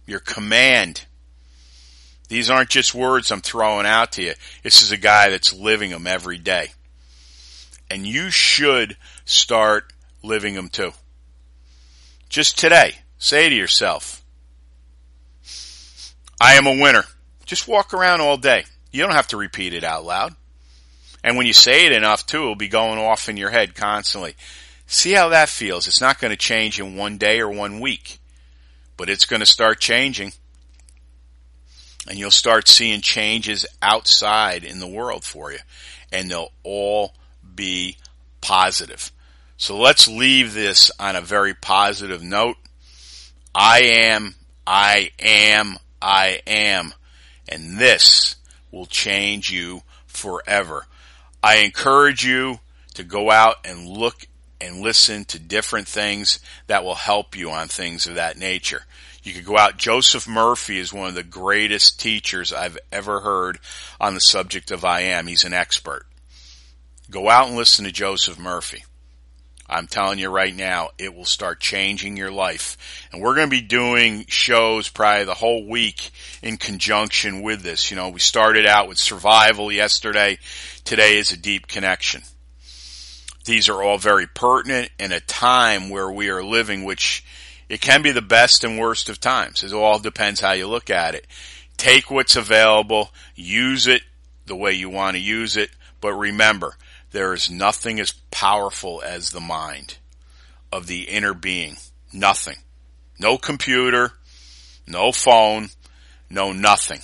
your 0.07 0.21
command. 0.21 1.05
These 2.29 2.49
aren't 2.49 2.71
just 2.71 2.95
words 2.95 3.33
I'm 3.33 3.41
throwing 3.41 3.87
out 3.87 4.13
to 4.13 4.23
you. 4.23 4.35
This 4.63 4.81
is 4.81 4.93
a 4.93 4.97
guy 4.97 5.31
that's 5.31 5.53
living 5.53 5.91
them 5.91 6.07
every 6.07 6.39
day. 6.39 6.69
And 7.91 8.07
you 8.07 8.31
should 8.31 8.97
start 9.25 9.93
living 10.23 10.55
them 10.55 10.69
too. 10.69 10.93
Just 12.29 12.57
today, 12.57 12.99
say 13.19 13.49
to 13.49 13.55
yourself, 13.55 14.23
I 16.41 16.55
am 16.55 16.67
a 16.67 16.81
winner. 16.81 17.05
Just 17.47 17.67
walk 17.67 17.95
around 17.95 18.21
all 18.21 18.37
day. 18.37 18.65
You 18.93 19.03
don't 19.03 19.15
have 19.15 19.29
to 19.29 19.37
repeat 19.37 19.73
it 19.75 19.83
out 19.83 20.05
loud. 20.05 20.37
And 21.23 21.37
when 21.37 21.47
you 21.47 21.53
say 21.53 21.87
it 21.87 21.93
enough 21.93 22.27
too, 22.27 22.43
it'll 22.43 22.55
be 22.55 22.69
going 22.69 22.99
off 22.99 23.29
in 23.29 23.37
your 23.37 23.51
head 23.51 23.75
constantly. 23.75 24.37
See 24.87 25.13
how 25.13 25.29
that 25.31 25.49
feels. 25.49 25.87
It's 25.87 26.01
not 26.01 26.21
going 26.21 26.31
to 26.31 26.37
change 26.37 26.81
in 26.81 26.97
one 26.97 27.19
day 27.19 27.41
or 27.41 27.51
one 27.51 27.81
week 27.81 28.19
but 28.99 29.09
it's 29.09 29.25
going 29.25 29.41
to 29.41 29.47
start 29.47 29.81
changing. 29.81 30.33
And 32.07 32.19
you'll 32.19 32.31
start 32.31 32.69
seeing 32.69 33.01
changes 33.01 33.65
outside 33.81 34.65
in 34.65 34.81
the 34.81 34.87
world 34.87 35.25
for 35.25 35.53
you. 35.53 35.59
And 36.13 36.31
they'll 36.31 36.53
all 36.63 37.15
be 37.55 37.97
positive. 38.43 39.11
So 39.57 39.79
let's 39.79 40.09
leave 40.09 40.53
this 40.53 40.91
on 40.99 41.17
a 41.17 41.21
very 41.21 41.55
positive 41.55 42.23
note. 42.23 42.57
I 43.55 43.81
am, 43.83 44.35
I 44.67 45.11
am, 45.19 45.77
I 46.03 46.41
am. 46.47 46.93
And 47.49 47.79
this 47.79 48.37
will 48.71 48.87
change 48.87 49.51
you 49.51 49.83
forever. 50.07 50.87
I 51.49 51.63
encourage 51.65 52.27
you 52.27 52.61
to 52.93 53.03
go 53.03 53.31
out 53.31 53.57
and 53.65 53.89
look 53.89 54.27
and 54.61 54.83
listen 54.83 55.25
to 55.25 55.39
different 55.39 55.89
things 55.89 56.41
that 56.67 56.85
will 56.85 56.95
help 56.95 57.35
you 57.39 57.51
on 57.51 57.69
things 57.69 58.07
of 58.07 58.17
that 58.17 58.37
nature. 58.37 58.83
You 59.23 59.33
could 59.33 59.47
go 59.47 59.57
out. 59.57 59.79
Joseph 59.79 60.29
Murphy 60.29 60.79
is 60.79 60.93
one 60.93 61.09
of 61.09 61.15
the 61.15 61.23
greatest 61.23 61.99
teachers 61.99 62.53
I've 62.53 62.77
ever 62.93 63.21
heard 63.21 63.61
on 63.99 64.13
the 64.13 64.21
subject 64.21 64.71
of 64.71 64.85
I 64.85 65.01
am. 65.01 65.27
He's 65.27 65.45
an 65.45 65.55
expert. 65.55 66.05
Go 67.11 67.31
out 67.31 67.49
and 67.49 67.57
listen 67.57 67.87
to 67.87 67.93
Joseph 67.93 68.39
Murphy. 68.39 68.85
I'm 69.69 69.87
telling 69.87 70.19
you 70.19 70.31
right 70.31 70.55
now, 70.55 70.91
it 70.97 71.15
will 71.15 71.27
start 71.27 71.61
changing 71.61 72.17
your 72.17 72.31
life. 72.31 72.79
And 73.13 73.21
we're 73.21 73.35
going 73.35 73.49
to 73.49 73.57
be 73.57 73.61
doing 73.61 74.25
shows 74.27 74.89
probably 74.89 75.25
the 75.25 75.35
whole 75.35 75.67
week 75.67 76.11
in 76.43 76.57
conjunction 76.57 77.43
with 77.43 77.63
this. 77.63 77.91
You 77.91 77.97
know, 77.97 78.09
we 78.09 78.21
started 78.21 78.65
out 78.65 78.89
with 78.89 78.99
survival 78.99 79.71
yesterday. 79.71 80.39
Today 80.85 81.19
is 81.19 81.33
a 81.33 81.37
deep 81.37 81.67
connection. 81.67 82.23
These 83.45 83.69
are 83.69 83.83
all 83.83 83.99
very 83.99 84.27
pertinent 84.27 84.91
in 84.99 85.13
a 85.13 85.21
time 85.21 85.91
where 85.91 86.11
we 86.11 86.31
are 86.31 86.43
living, 86.43 86.85
which 86.85 87.25
it 87.69 87.81
can 87.81 88.01
be 88.03 88.11
the 88.11 88.23
best 88.23 88.65
and 88.65 88.79
worst 88.79 89.09
of 89.09 89.21
times. 89.21 89.63
It 89.63 89.73
all 89.73 89.99
depends 89.99 90.41
how 90.41 90.53
you 90.53 90.67
look 90.67 90.89
at 90.91 91.15
it. 91.15 91.27
Take 91.77 92.11
what's 92.11 92.37
available, 92.37 93.11
use 93.35 93.87
it 93.87 94.03
the 94.47 94.57
way 94.57 94.73
you 94.73 94.91
want 94.91 95.17
to 95.17 95.23
use 95.23 95.57
it, 95.57 95.71
but 96.01 96.13
remember, 96.15 96.77
there 97.11 97.33
is 97.33 97.51
nothing 97.51 98.01
as 98.01 98.13
powerful 98.31 99.03
as 99.05 99.31
the 99.31 99.41
mind 99.41 99.99
of 100.73 100.87
the 100.87 101.03
inner 101.03 101.35
being. 101.35 101.77
Nothing. 102.13 102.57
No 103.19 103.37
computer, 103.39 104.13
no 104.87 105.13
phone, 105.13 105.69
no 106.31 106.53
nothing. 106.53 107.01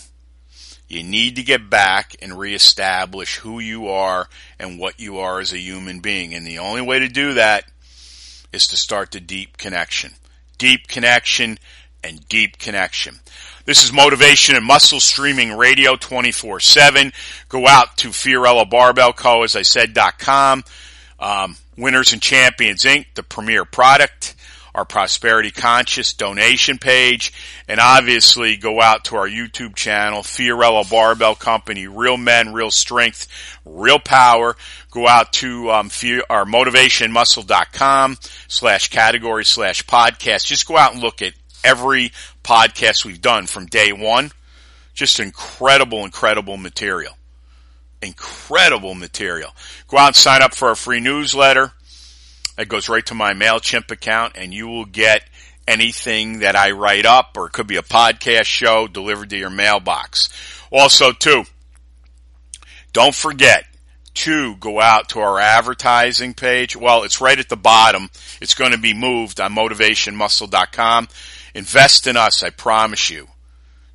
You 0.88 1.03
need 1.03 1.37
to 1.37 1.43
get 1.43 1.71
back 1.71 2.14
and 2.23 2.38
reestablish 2.38 3.38
who 3.38 3.59
you 3.59 3.88
are 3.88 4.29
and 4.59 4.79
what 4.79 5.01
you 5.01 5.19
are 5.19 5.40
as 5.40 5.53
a 5.53 5.59
human 5.59 6.01
being. 6.01 6.35
And 6.35 6.47
the 6.47 6.59
only 6.59 6.83
way 6.83 7.01
to 7.01 7.09
do 7.09 7.35
that 7.35 7.64
is 8.53 8.69
to 8.69 8.77
start 8.77 9.11
the 9.11 9.21
deep 9.21 9.57
connection 9.57 10.12
deep 10.57 10.87
connection 10.87 11.59
and 12.03 12.27
deep 12.29 12.59
connection. 12.59 13.19
This 13.66 13.83
is 13.83 13.92
Motivation 13.92 14.57
and 14.57 14.64
Muscle 14.64 15.00
Streaming 15.00 15.57
Radio 15.57 15.94
24-7. 15.96 17.12
Go 17.48 17.66
out 17.66 17.96
to 17.98 18.09
Fiorillo 18.09 18.68
Barbell 18.68 19.14
Co., 19.14 19.42
as 19.42 19.57
I 19.57 19.62
said, 19.62 19.94
dot 19.94 20.18
com. 20.18 20.64
Um, 21.18 21.57
Winners 21.77 22.12
and 22.12 22.20
Champions 22.20 22.85
Inc., 22.85 23.07
the 23.14 23.22
premier 23.22 23.64
product. 23.64 24.35
our 24.74 24.85
prosperity 24.85 25.53
conscious 25.53 26.14
donation 26.14 26.79
page, 26.79 27.33
and 27.68 27.79
obviously 27.79 28.57
go 28.57 28.83
out 28.83 29.05
to 29.05 29.14
our 29.16 29.29
YouTube 29.29 29.77
channel, 29.77 30.22
Fiorillo 30.22 30.90
Barbell 30.90 31.37
Company, 31.37 31.87
Real 31.87 32.16
Men, 32.16 32.53
Real 32.53 32.72
Strength, 32.72 33.29
Real 33.64 34.00
Power. 34.00 34.57
Go 34.90 35.07
out 35.07 35.33
to 35.35 35.70
um, 35.70 35.90
our 36.29 36.44
motivationmuscle.com 36.44 38.18
slash 38.48 38.88
category 38.88 39.44
slash 39.44 39.87
podcast. 39.87 40.44
Just 40.46 40.66
go 40.66 40.77
out 40.77 40.92
and 40.92 41.00
look 41.00 41.22
at 41.22 41.35
every 41.62 42.11
podcast 42.45 43.05
we've 43.05 43.21
done 43.21 43.47
from 43.47 43.67
day 43.67 43.93
one. 43.93 44.31
Just 44.95 45.19
incredible, 45.19 46.05
incredible 46.05 46.57
material. 46.57 47.15
Incredible 48.01 48.95
material. 48.95 49.51
Go 49.89 49.99
out 49.99 50.09
and 50.09 50.17
sign 50.17 50.43
up 50.43 50.55
for 50.55 50.69
our 50.69 50.77
free 50.77 51.01
newsletter. 51.01 51.73
It 52.57 52.69
goes 52.69 52.89
right 52.89 53.05
to 53.07 53.15
my 53.15 53.33
MailChimp 53.33 53.91
account 53.91 54.35
and 54.37 54.55
you 54.55 54.69
will 54.69 54.85
get 54.85 55.23
anything 55.67 56.41
that 56.41 56.55
I 56.55 56.71
write 56.73 57.07
up 57.07 57.37
or 57.37 57.47
it 57.47 57.53
could 57.53 57.67
be 57.67 57.77
a 57.77 57.83
podcast 57.83 58.45
show 58.45 58.87
delivered 58.87 59.31
to 59.31 59.37
your 59.37 59.51
mailbox. 59.51 60.29
Also 60.71 61.11
too, 61.13 61.45
don't 62.93 63.15
forget 63.15 63.65
to 64.15 64.55
go 64.57 64.81
out 64.81 65.09
to 65.11 65.21
our 65.21 65.41
advertising 65.41 66.35
page. 66.35 66.77
Well, 66.77 67.03
it's 67.03 67.21
right 67.21 67.39
at 67.39 67.49
the 67.49 67.57
bottom. 67.57 68.09
It's 68.41 68.55
going 68.55 68.71
to 68.71 68.79
be 68.79 68.95
moved 68.95 69.41
on 69.41 69.55
motivationmuscle.com. 69.55 71.09
Invest 71.55 72.07
in 72.07 72.17
us, 72.17 72.43
I 72.43 72.51
promise 72.51 73.11
you. 73.11 73.29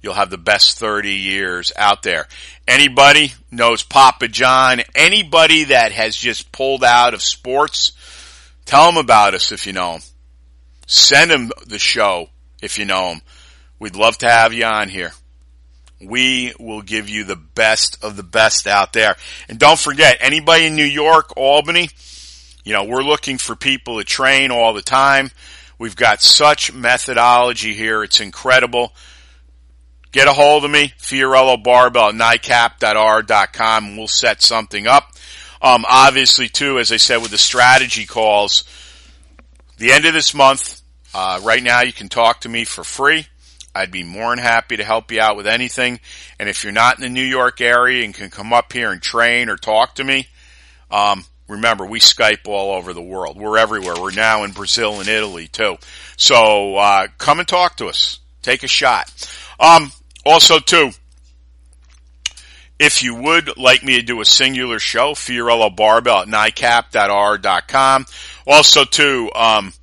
You'll 0.02 0.14
have 0.14 0.30
the 0.30 0.38
best 0.38 0.80
30 0.80 1.12
years 1.12 1.74
out 1.76 2.04
there. 2.04 2.28
Anybody 2.68 3.34
knows 3.52 3.84
Papa 3.84 4.30
John, 4.30 4.82
anybody 4.96 5.66
that 5.66 5.92
has 5.92 6.16
just 6.16 6.52
pulled 6.54 6.86
out 6.86 7.14
of 7.14 7.22
sports, 7.22 7.92
tell 8.66 8.86
them 8.86 8.98
about 8.98 9.34
us 9.34 9.52
if 9.52 9.68
you 9.68 9.74
know 9.74 9.94
them. 9.94 10.02
Send 10.88 11.32
them 11.32 11.52
the 11.68 11.80
show 11.80 12.30
if 12.62 12.80
you 12.80 12.86
know 12.86 13.10
them. 13.10 13.22
We'd 13.78 13.96
love 13.96 14.18
to 14.20 14.30
have 14.30 14.54
you 14.54 14.66
on 14.66 14.90
here. 14.90 15.12
We 16.02 16.54
will 16.58 16.82
give 16.82 17.10
you 17.10 17.26
the 17.26 17.36
best 17.36 18.02
of 18.04 18.16
the 18.16 18.24
best 18.24 18.68
out 18.68 18.94
there. 18.94 19.18
And 19.50 19.60
don't 19.60 19.80
forget, 19.80 20.18
anybody 20.22 20.66
in 20.66 20.76
New 20.76 20.84
York, 20.84 21.36
Albany, 21.36 21.90
you 22.64 22.72
know, 22.72 22.86
we're 22.86 23.04
looking 23.04 23.38
for 23.38 23.56
people 23.56 23.98
to 23.98 24.06
train 24.06 24.52
all 24.52 24.74
the 24.74 24.82
time. 24.82 25.32
We've 25.80 25.96
got 25.96 26.22
such 26.22 26.74
methodology 26.74 27.74
here. 27.74 28.04
It's 28.04 28.20
incredible. 28.20 28.94
Get 30.12 30.28
a 30.28 30.34
hold 30.34 30.66
of 30.66 30.72
me, 30.72 30.94
Fiorillo 31.00 31.64
Barbell 31.64 32.10
at 32.10 32.16
NICAP.R.com, 32.16 33.86
and 33.86 33.98
we'll 33.98 34.08
set 34.08 34.42
something 34.42 34.88
up. 34.88 35.14
Um, 35.62 35.86
obviously, 35.88 36.50
too, 36.50 36.80
as 36.80 36.92
I 36.92 36.98
said 36.98 37.22
with 37.22 37.32
the 37.32 37.38
strategy 37.38 38.06
calls, 38.06 38.66
the 39.78 39.94
end 39.94 40.04
of 40.04 40.14
this 40.14 40.34
month, 40.34 40.82
uh, 41.14 41.40
right 41.44 41.64
now 41.64 41.82
you 41.82 41.94
can 41.94 42.10
talk 42.10 42.42
to 42.42 42.50
me 42.50 42.66
for 42.66 42.84
free. 42.84 43.28
I'd 43.74 43.92
be 43.92 44.04
more 44.04 44.36
than 44.36 44.44
happy 44.44 44.76
to 44.78 44.84
help 44.84 45.12
you 45.12 45.22
out 45.22 45.38
with 45.38 45.48
anything. 45.48 46.02
And 46.40 46.50
if 46.50 46.64
you're 46.64 46.74
not 46.74 46.98
in 46.98 47.04
the 47.04 47.10
New 47.10 47.24
York 47.24 47.62
area 47.62 48.04
and 48.04 48.14
can 48.14 48.30
come 48.30 48.52
up 48.52 48.74
here 48.74 48.92
and 48.92 49.02
train 49.02 49.48
or 49.48 49.56
talk 49.56 49.96
to 49.96 50.04
me, 50.04 50.28
um, 50.92 51.24
remember 51.50 51.86
we 51.86 52.00
Skype 52.00 52.48
all 52.48 52.72
over 52.72 52.94
the 52.94 53.02
world. 53.02 53.38
We're 53.38 53.58
everywhere. 53.58 53.96
We're 54.00 54.12
now 54.12 54.46
in 54.46 54.52
Brazil 54.52 55.00
and 55.00 55.10
Italy 55.10 55.48
too. 55.48 55.78
So 56.16 56.78
uh, 56.78 57.08
come 57.18 57.40
and 57.40 57.48
talk 57.48 57.76
to 57.78 57.88
us. 57.88 58.20
Take 58.42 58.64
a 58.64 58.68
shot. 58.68 59.12
Um, 59.60 59.92
also, 60.26 60.60
too, 60.60 60.92
if 62.80 63.04
you 63.04 63.16
would 63.16 63.58
like 63.58 63.84
me 63.84 63.98
to 63.98 64.02
do 64.02 64.22
a 64.22 64.26
singular 64.26 64.80
show, 64.80 65.14
Fiorillo 65.14 65.76
Barbell 65.76 66.20
at 66.20 66.28
NICAP.R.com. 66.28 68.06
Also, 68.48 68.86
too, 68.86 69.30
um, 69.36 69.74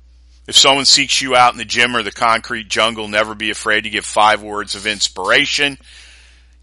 if 0.47 0.57
someone 0.57 0.85
seeks 0.85 1.21
you 1.21 1.35
out 1.35 1.53
in 1.53 1.59
the 1.59 1.65
gym 1.65 1.95
or 1.95 2.01
the 2.01 2.11
concrete 2.11 2.69
jungle, 2.69 3.07
never 3.07 3.35
be 3.35 3.51
afraid 3.51 3.81
to 3.81 3.89
give 3.89 4.05
five 4.05 4.41
words 4.41 4.75
of 4.75 4.87
inspiration. 4.87 5.77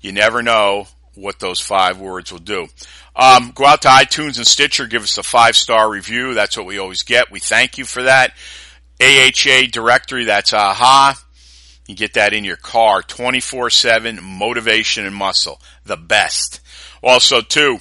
You 0.00 0.12
never 0.12 0.42
know 0.42 0.88
what 1.14 1.38
those 1.38 1.60
five 1.60 2.00
words 2.00 2.32
will 2.32 2.40
do. 2.40 2.66
Um, 3.16 3.52
go 3.54 3.64
out 3.64 3.82
to 3.82 3.88
iTunes 3.88 4.38
and 4.38 4.46
Stitcher, 4.46 4.86
give 4.86 5.02
us 5.02 5.18
a 5.18 5.22
five 5.22 5.56
star 5.56 5.88
review. 5.88 6.34
That's 6.34 6.56
what 6.56 6.66
we 6.66 6.78
always 6.78 7.02
get. 7.02 7.30
We 7.30 7.40
thank 7.40 7.78
you 7.78 7.84
for 7.84 8.02
that. 8.02 8.34
AHA 9.00 9.70
directory, 9.70 10.24
that's 10.24 10.52
AHA. 10.52 11.14
You 11.86 11.94
get 11.94 12.14
that 12.14 12.32
in 12.32 12.44
your 12.44 12.56
car 12.56 13.02
24 13.02 13.70
7 13.70 14.20
motivation 14.22 15.04
and 15.04 15.14
muscle. 15.14 15.60
The 15.84 15.96
best. 15.96 16.60
Also, 17.02 17.40
too, 17.40 17.78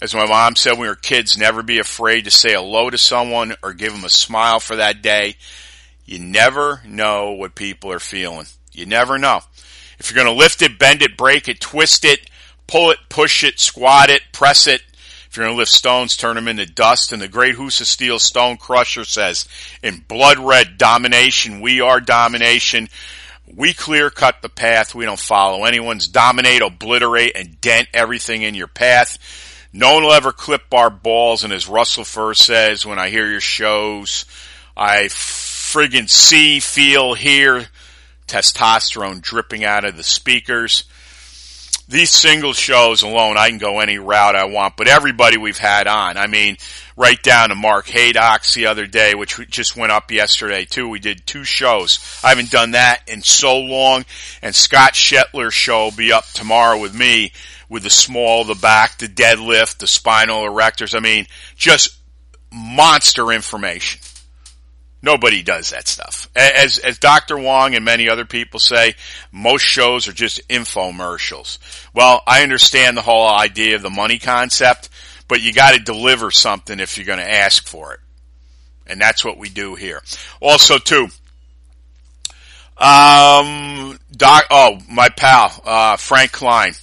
as 0.00 0.14
my 0.14 0.26
mom 0.26 0.56
said 0.56 0.72
when 0.72 0.82
we 0.82 0.88
were 0.88 0.94
kids, 0.94 1.36
never 1.36 1.62
be 1.62 1.78
afraid 1.78 2.24
to 2.24 2.30
say 2.30 2.52
hello 2.52 2.88
to 2.88 2.98
someone 2.98 3.54
or 3.62 3.72
give 3.72 3.92
them 3.92 4.04
a 4.04 4.08
smile 4.08 4.60
for 4.60 4.76
that 4.76 5.02
day. 5.02 5.36
You 6.04 6.18
never 6.18 6.80
know 6.86 7.32
what 7.32 7.54
people 7.54 7.92
are 7.92 8.00
feeling. 8.00 8.46
You 8.72 8.86
never 8.86 9.18
know. 9.18 9.40
If 9.98 10.10
you're 10.10 10.22
going 10.22 10.34
to 10.34 10.38
lift 10.38 10.62
it, 10.62 10.78
bend 10.78 11.02
it, 11.02 11.16
break 11.16 11.48
it, 11.48 11.60
twist 11.60 12.04
it, 12.04 12.28
pull 12.66 12.90
it, 12.90 12.98
push 13.08 13.44
it, 13.44 13.58
squat 13.58 14.10
it, 14.10 14.22
press 14.32 14.66
it. 14.66 14.82
If 15.28 15.36
you're 15.36 15.46
going 15.46 15.56
to 15.56 15.58
lift 15.58 15.72
stones, 15.72 16.16
turn 16.16 16.36
them 16.36 16.48
into 16.48 16.66
dust. 16.66 17.12
And 17.12 17.22
the 17.22 17.28
great 17.28 17.56
Husa 17.56 17.84
Steel 17.84 18.18
Stone 18.18 18.58
Crusher 18.58 19.04
says, 19.04 19.48
in 19.82 20.04
blood 20.06 20.38
red 20.38 20.76
domination, 20.76 21.60
we 21.60 21.80
are 21.80 22.00
domination. 22.00 22.88
We 23.54 23.72
clear 23.72 24.10
cut 24.10 24.42
the 24.42 24.48
path. 24.50 24.94
We 24.94 25.06
don't 25.06 25.18
follow 25.18 25.64
anyone's 25.64 26.08
dominate, 26.08 26.60
obliterate, 26.60 27.32
and 27.34 27.60
dent 27.60 27.88
everything 27.94 28.42
in 28.42 28.54
your 28.54 28.66
path. 28.66 29.18
No 29.72 29.94
one 29.94 30.04
will 30.04 30.12
ever 30.12 30.32
clip 30.32 30.74
our 30.74 30.90
balls, 30.90 31.44
and 31.44 31.52
as 31.52 31.66
Russell 31.66 32.04
Furr 32.04 32.34
says, 32.34 32.84
when 32.84 32.98
I 32.98 33.08
hear 33.08 33.26
your 33.26 33.40
shows, 33.40 34.26
I 34.76 35.04
friggin' 35.04 36.10
see, 36.10 36.60
feel, 36.60 37.14
hear 37.14 37.68
testosterone 38.26 39.22
dripping 39.22 39.64
out 39.64 39.86
of 39.86 39.96
the 39.96 40.02
speakers. 40.02 40.84
These 41.92 42.10
single 42.10 42.54
shows 42.54 43.02
alone, 43.02 43.36
I 43.36 43.50
can 43.50 43.58
go 43.58 43.80
any 43.80 43.98
route 43.98 44.34
I 44.34 44.44
want, 44.44 44.78
but 44.78 44.88
everybody 44.88 45.36
we've 45.36 45.58
had 45.58 45.86
on, 45.86 46.16
I 46.16 46.26
mean, 46.26 46.56
right 46.96 47.22
down 47.22 47.50
to 47.50 47.54
Mark 47.54 47.86
Haydox 47.86 48.54
the 48.54 48.64
other 48.64 48.86
day, 48.86 49.14
which 49.14 49.38
just 49.50 49.76
went 49.76 49.92
up 49.92 50.10
yesterday 50.10 50.64
too. 50.64 50.88
We 50.88 51.00
did 51.00 51.26
two 51.26 51.44
shows. 51.44 51.98
I 52.24 52.30
haven't 52.30 52.50
done 52.50 52.70
that 52.70 53.02
in 53.08 53.20
so 53.20 53.58
long, 53.58 54.06
and 54.40 54.54
Scott 54.54 54.94
Shetler's 54.94 55.52
show 55.52 55.84
will 55.84 55.90
be 55.90 56.12
up 56.12 56.24
tomorrow 56.28 56.80
with 56.80 56.94
me 56.94 57.32
with 57.68 57.82
the 57.82 57.90
small, 57.90 58.44
the 58.44 58.54
back, 58.54 58.96
the 58.96 59.06
deadlift, 59.06 59.76
the 59.76 59.86
spinal 59.86 60.44
erectors. 60.44 60.96
I 60.96 61.00
mean, 61.00 61.26
just 61.56 61.94
monster 62.50 63.32
information. 63.32 64.00
Nobody 65.02 65.42
does 65.42 65.70
that 65.70 65.88
stuff. 65.88 66.28
As, 66.36 66.78
as 66.78 66.98
Dr. 66.98 67.36
Wong 67.36 67.74
and 67.74 67.84
many 67.84 68.08
other 68.08 68.24
people 68.24 68.60
say, 68.60 68.94
most 69.32 69.62
shows 69.62 70.06
are 70.06 70.12
just 70.12 70.46
infomercials. 70.48 71.58
Well, 71.92 72.22
I 72.24 72.44
understand 72.44 72.96
the 72.96 73.02
whole 73.02 73.28
idea 73.28 73.74
of 73.74 73.82
the 73.82 73.90
money 73.90 74.20
concept, 74.20 74.88
but 75.26 75.42
you 75.42 75.52
gotta 75.52 75.80
deliver 75.80 76.30
something 76.30 76.78
if 76.78 76.96
you're 76.96 77.06
gonna 77.06 77.22
ask 77.22 77.66
for 77.66 77.94
it. 77.94 78.00
And 78.86 79.00
that's 79.00 79.24
what 79.24 79.38
we 79.38 79.48
do 79.48 79.74
here. 79.74 80.02
Also 80.40 80.78
too, 80.78 81.08
um, 82.78 83.98
doc, 84.16 84.44
oh, 84.50 84.78
my 84.88 85.08
pal, 85.08 85.60
uh, 85.64 85.96
Frank 85.96 86.30
Klein 86.30 86.74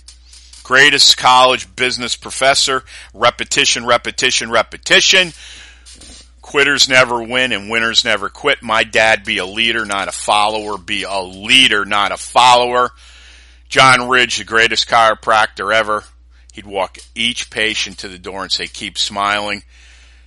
greatest 0.70 1.18
college 1.18 1.76
business 1.76 2.16
professor. 2.16 2.84
Repetition, 3.16 3.88
repetition, 3.88 4.52
repetition. 4.52 5.34
Quitters 6.50 6.90
never 6.90 7.22
win 7.22 7.52
and 7.52 7.70
winners 7.70 8.04
never 8.04 8.28
quit. 8.28 8.64
My 8.64 8.84
dad 8.84 9.24
be 9.24 9.38
a 9.38 9.46
leader, 9.46 9.86
not 9.86 10.08
a 10.08 10.12
follower. 10.12 10.80
Be 10.80 11.04
a 11.04 11.22
leader, 11.22 11.86
not 11.86 12.12
a 12.12 12.18
follower. 12.18 12.90
John 13.68 14.10
Ridge, 14.10 14.38
the 14.38 14.46
greatest 14.46 14.90
chiropractor 14.90 15.72
ever. 15.72 16.06
He'd 16.52 16.66
walk 16.66 16.98
each 17.14 17.52
patient 17.52 18.00
to 18.00 18.08
the 18.08 18.18
door 18.18 18.42
and 18.42 18.52
say, 18.52 18.66
keep 18.66 18.98
smiling. 18.98 19.62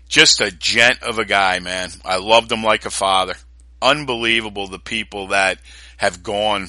Just 0.09 0.41
a 0.41 0.53
gent 0.53 1.03
of 1.03 1.19
a 1.19 1.25
guy, 1.25 1.59
man. 1.59 1.91
I 2.05 2.19
loved 2.19 2.53
him 2.53 2.63
like 2.63 2.87
a 2.87 2.91
father. 2.91 3.35
Unbelievable 3.83 4.69
the 4.69 4.79
people 4.79 5.27
that 5.27 5.59
have 5.97 6.23
gone 6.23 6.69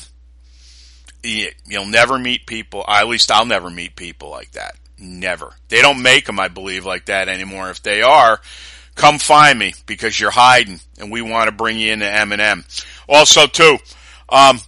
you'll 1.21 1.85
never 1.85 2.17
meet 2.17 2.47
people. 2.47 2.83
At 2.87 3.07
least 3.07 3.29
I'll 3.29 3.45
never 3.45 3.69
meet 3.69 3.95
people 3.95 4.31
like 4.31 4.53
that. 4.53 4.77
Never. 4.97 5.53
They 5.67 5.83
don't 5.83 6.01
make 6.01 6.25
them, 6.25 6.39
I 6.39 6.47
believe, 6.47 6.87
like 6.87 7.05
that 7.05 7.29
anymore. 7.29 7.69
If 7.69 7.83
they 7.83 8.01
are, 8.01 8.41
come 8.95 9.19
find 9.19 9.57
me 9.57 9.73
because 9.85 10.19
you're 10.19 10.31
hiding, 10.31 10.79
and 10.99 11.11
we 11.11 11.21
want 11.21 11.47
to 11.47 11.51
bring 11.51 11.79
you 11.79 11.91
into 11.91 12.09
M&M. 12.09 12.65
Also, 13.07 13.47
too, 13.47 13.77
um, 14.29 14.59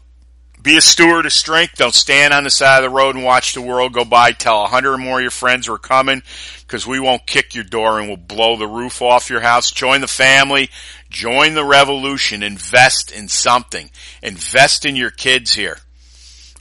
be 0.65 0.77
a 0.77 0.81
steward 0.81 1.27
of 1.27 1.31
strength. 1.31 1.75
Don't 1.75 1.93
stand 1.93 2.33
on 2.33 2.43
the 2.43 2.49
side 2.49 2.83
of 2.83 2.89
the 2.89 2.95
road 2.95 3.15
and 3.15 3.23
watch 3.23 3.53
the 3.53 3.61
world 3.61 3.93
go 3.93 4.03
by. 4.03 4.31
Tell 4.31 4.63
a 4.63 4.67
hundred 4.67 4.93
or 4.93 4.97
more 4.97 5.19
of 5.19 5.21
your 5.21 5.29
friends 5.29 5.69
we're 5.69 5.77
coming 5.77 6.23
because 6.61 6.87
we 6.87 6.99
won't 6.99 7.27
kick 7.27 7.53
your 7.53 7.63
door 7.63 7.99
and 7.99 8.07
we'll 8.07 8.17
blow 8.17 8.57
the 8.57 8.67
roof 8.67 9.03
off 9.03 9.29
your 9.29 9.41
house. 9.41 9.69
Join 9.69 10.01
the 10.01 10.07
family. 10.07 10.71
Join 11.11 11.53
the 11.53 11.63
revolution. 11.63 12.41
Invest 12.41 13.11
in 13.11 13.27
something. 13.27 13.91
Invest 14.23 14.85
in 14.85 14.95
your 14.95 15.11
kids 15.11 15.53
here. 15.53 15.77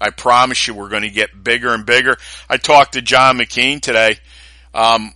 I 0.02 0.10
promise 0.10 0.66
you 0.66 0.74
we're 0.74 0.90
going 0.90 1.02
to 1.02 1.10
get 1.10 1.42
bigger 1.42 1.72
and 1.72 1.86
bigger. 1.86 2.18
I 2.46 2.58
talked 2.58 2.92
to 2.92 3.00
John 3.00 3.38
McKean 3.38 3.80
today. 3.80 4.18
Um, 4.74 5.14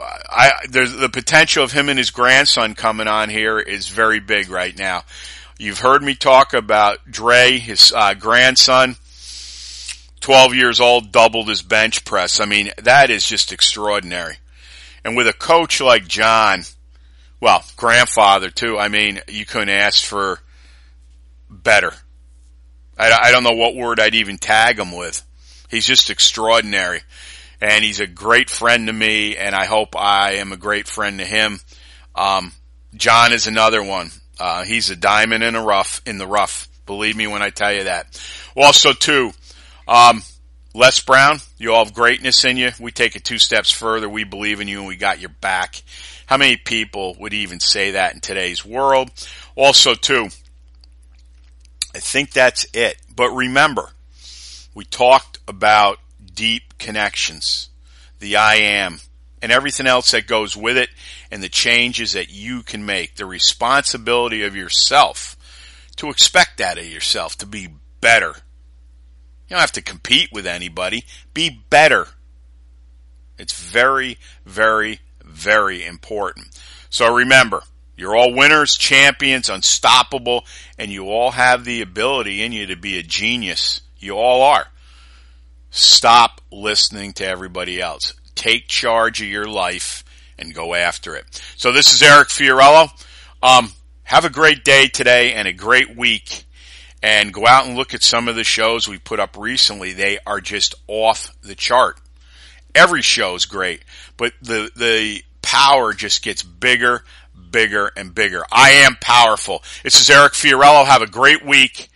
I 0.00 0.52
there's 0.68 0.94
the 0.94 1.08
potential 1.08 1.64
of 1.64 1.72
him 1.72 1.88
and 1.88 1.98
his 1.98 2.10
grandson 2.10 2.74
coming 2.74 3.08
on 3.08 3.28
here 3.28 3.58
is 3.58 3.88
very 3.88 4.20
big 4.20 4.50
right 4.50 4.76
now. 4.76 5.04
You've 5.58 5.80
heard 5.80 6.02
me 6.02 6.14
talk 6.14 6.54
about 6.54 6.98
Dre, 7.10 7.58
his 7.58 7.92
uh, 7.94 8.14
grandson, 8.14 8.96
12 10.20 10.54
years 10.54 10.80
old, 10.80 11.12
doubled 11.12 11.48
his 11.48 11.60
bench 11.60 12.04
press. 12.04 12.40
I 12.40 12.46
mean, 12.46 12.70
that 12.78 13.10
is 13.10 13.26
just 13.26 13.52
extraordinary. 13.52 14.36
And 15.04 15.16
with 15.16 15.28
a 15.28 15.34
coach 15.34 15.80
like 15.80 16.08
John, 16.08 16.62
well, 17.40 17.62
grandfather 17.76 18.48
too, 18.48 18.78
I 18.78 18.88
mean, 18.88 19.20
you 19.28 19.44
couldn't 19.44 19.68
ask 19.68 20.04
for 20.04 20.40
better. 21.50 21.92
I, 22.98 23.18
I 23.24 23.32
don't 23.32 23.44
know 23.44 23.52
what 23.52 23.74
word 23.74 24.00
I'd 24.00 24.14
even 24.14 24.38
tag 24.38 24.78
him 24.78 24.92
with. 24.92 25.22
He's 25.70 25.86
just 25.86 26.10
extraordinary 26.10 27.02
and 27.60 27.84
he's 27.84 28.00
a 28.00 28.06
great 28.06 28.50
friend 28.50 28.86
to 28.86 28.92
me, 28.92 29.36
and 29.36 29.54
I 29.54 29.66
hope 29.66 29.94
I 29.96 30.34
am 30.34 30.52
a 30.52 30.56
great 30.56 30.86
friend 30.88 31.18
to 31.18 31.24
him. 31.24 31.60
Um, 32.14 32.52
John 32.94 33.32
is 33.32 33.46
another 33.46 33.82
one. 33.82 34.10
Uh, 34.38 34.64
he's 34.64 34.90
a 34.90 34.96
diamond 34.96 35.44
in 35.44 35.54
a 35.54 35.62
rough 35.62 36.00
in 36.06 36.18
the 36.18 36.26
rough. 36.26 36.68
Believe 36.86 37.16
me 37.16 37.26
when 37.26 37.42
I 37.42 37.50
tell 37.50 37.72
you 37.72 37.84
that. 37.84 38.20
Also, 38.56 38.92
too, 38.92 39.32
um, 39.86 40.22
Les 40.74 41.00
Brown, 41.00 41.38
you 41.58 41.72
all 41.72 41.84
have 41.84 41.94
greatness 41.94 42.44
in 42.44 42.56
you. 42.56 42.70
We 42.80 42.90
take 42.90 43.16
it 43.16 43.24
two 43.24 43.38
steps 43.38 43.70
further. 43.70 44.08
We 44.08 44.24
believe 44.24 44.60
in 44.60 44.68
you, 44.68 44.78
and 44.78 44.88
we 44.88 44.96
got 44.96 45.20
your 45.20 45.30
back. 45.30 45.82
How 46.26 46.36
many 46.36 46.56
people 46.56 47.16
would 47.18 47.34
even 47.34 47.60
say 47.60 47.92
that 47.92 48.14
in 48.14 48.20
today's 48.20 48.64
world? 48.64 49.10
Also, 49.56 49.94
too, 49.94 50.28
I 51.94 51.98
think 51.98 52.32
that's 52.32 52.66
it. 52.72 52.96
But 53.14 53.30
remember, 53.30 53.90
we 54.74 54.84
talked 54.84 55.38
about 55.46 55.98
deep 56.40 56.78
connections, 56.78 57.68
the 58.18 58.34
I 58.34 58.54
am, 58.54 59.00
and 59.42 59.52
everything 59.52 59.86
else 59.86 60.12
that 60.12 60.26
goes 60.26 60.56
with 60.56 60.78
it, 60.78 60.88
and 61.30 61.42
the 61.42 61.50
changes 61.50 62.14
that 62.14 62.30
you 62.30 62.62
can 62.62 62.86
make, 62.86 63.16
the 63.16 63.26
responsibility 63.26 64.42
of 64.44 64.56
yourself 64.56 65.36
to 65.96 66.08
expect 66.08 66.56
that 66.56 66.78
of 66.78 66.86
yourself, 66.86 67.36
to 67.36 67.46
be 67.46 67.68
better. 68.00 68.28
You 69.48 69.50
don't 69.50 69.60
have 69.60 69.72
to 69.72 69.82
compete 69.82 70.30
with 70.32 70.46
anybody. 70.46 71.04
Be 71.34 71.60
better. 71.68 72.06
It's 73.36 73.52
very, 73.52 74.16
very, 74.46 75.00
very 75.22 75.84
important. 75.84 76.58
So 76.88 77.14
remember, 77.14 77.60
you're 77.98 78.16
all 78.16 78.32
winners, 78.32 78.78
champions, 78.78 79.50
unstoppable, 79.50 80.46
and 80.78 80.90
you 80.90 81.10
all 81.10 81.32
have 81.32 81.66
the 81.66 81.82
ability 81.82 82.42
in 82.42 82.52
you 82.52 82.64
to 82.68 82.76
be 82.76 82.98
a 82.98 83.02
genius. 83.02 83.82
You 83.98 84.16
all 84.16 84.40
are. 84.40 84.68
Stop 85.70 86.40
listening 86.50 87.12
to 87.14 87.26
everybody 87.26 87.80
else. 87.80 88.14
Take 88.34 88.66
charge 88.66 89.20
of 89.20 89.28
your 89.28 89.46
life 89.46 90.04
and 90.38 90.54
go 90.54 90.74
after 90.74 91.14
it. 91.14 91.24
So 91.56 91.72
this 91.72 91.92
is 91.92 92.02
Eric 92.02 92.28
Fiorillo. 92.28 92.88
Um, 93.42 93.72
have 94.02 94.24
a 94.24 94.30
great 94.30 94.64
day 94.64 94.88
today 94.88 95.34
and 95.34 95.46
a 95.46 95.52
great 95.52 95.96
week. 95.96 96.44
And 97.02 97.32
go 97.32 97.46
out 97.46 97.66
and 97.66 97.76
look 97.76 97.94
at 97.94 98.02
some 98.02 98.28
of 98.28 98.36
the 98.36 98.44
shows 98.44 98.86
we 98.86 98.98
put 98.98 99.20
up 99.20 99.36
recently. 99.38 99.92
They 99.92 100.18
are 100.26 100.40
just 100.40 100.74
off 100.86 101.34
the 101.40 101.54
chart. 101.54 101.98
Every 102.74 103.00
show 103.00 103.34
is 103.34 103.46
great, 103.46 103.82
but 104.16 104.32
the, 104.42 104.70
the 104.76 105.22
power 105.40 105.92
just 105.94 106.22
gets 106.22 106.42
bigger, 106.42 107.02
bigger, 107.50 107.90
and 107.96 108.14
bigger. 108.14 108.44
I 108.52 108.70
am 108.70 108.96
powerful. 109.00 109.62
This 109.82 110.00
is 110.00 110.10
Eric 110.10 110.34
Fiorillo. 110.34 110.84
Have 110.84 111.02
a 111.02 111.06
great 111.06 111.44
week 111.44 111.89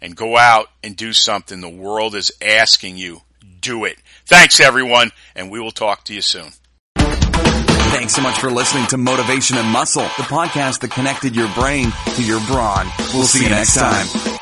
and 0.00 0.16
go 0.16 0.36
out 0.36 0.68
and 0.82 0.96
do 0.96 1.12
something 1.12 1.60
the 1.60 1.68
world 1.68 2.14
is 2.14 2.32
asking 2.40 2.96
you. 2.96 3.22
Do 3.60 3.84
it. 3.84 3.98
Thanks 4.26 4.60
everyone, 4.60 5.10
and 5.34 5.50
we 5.50 5.60
will 5.60 5.70
talk 5.70 6.04
to 6.04 6.14
you 6.14 6.22
soon. 6.22 6.52
Thanks 6.96 8.14
so 8.14 8.22
much 8.22 8.38
for 8.38 8.50
listening 8.50 8.86
to 8.88 8.98
Motivation 8.98 9.56
and 9.56 9.68
Muscle, 9.68 10.02
the 10.02 10.24
podcast 10.24 10.80
that 10.80 10.90
connected 10.90 11.34
your 11.34 11.52
brain 11.54 11.90
to 12.16 12.22
your 12.22 12.40
brawn. 12.46 12.86
We'll 13.14 13.24
see 13.24 13.44
you 13.44 13.50
next 13.50 13.74
time. 13.74 14.37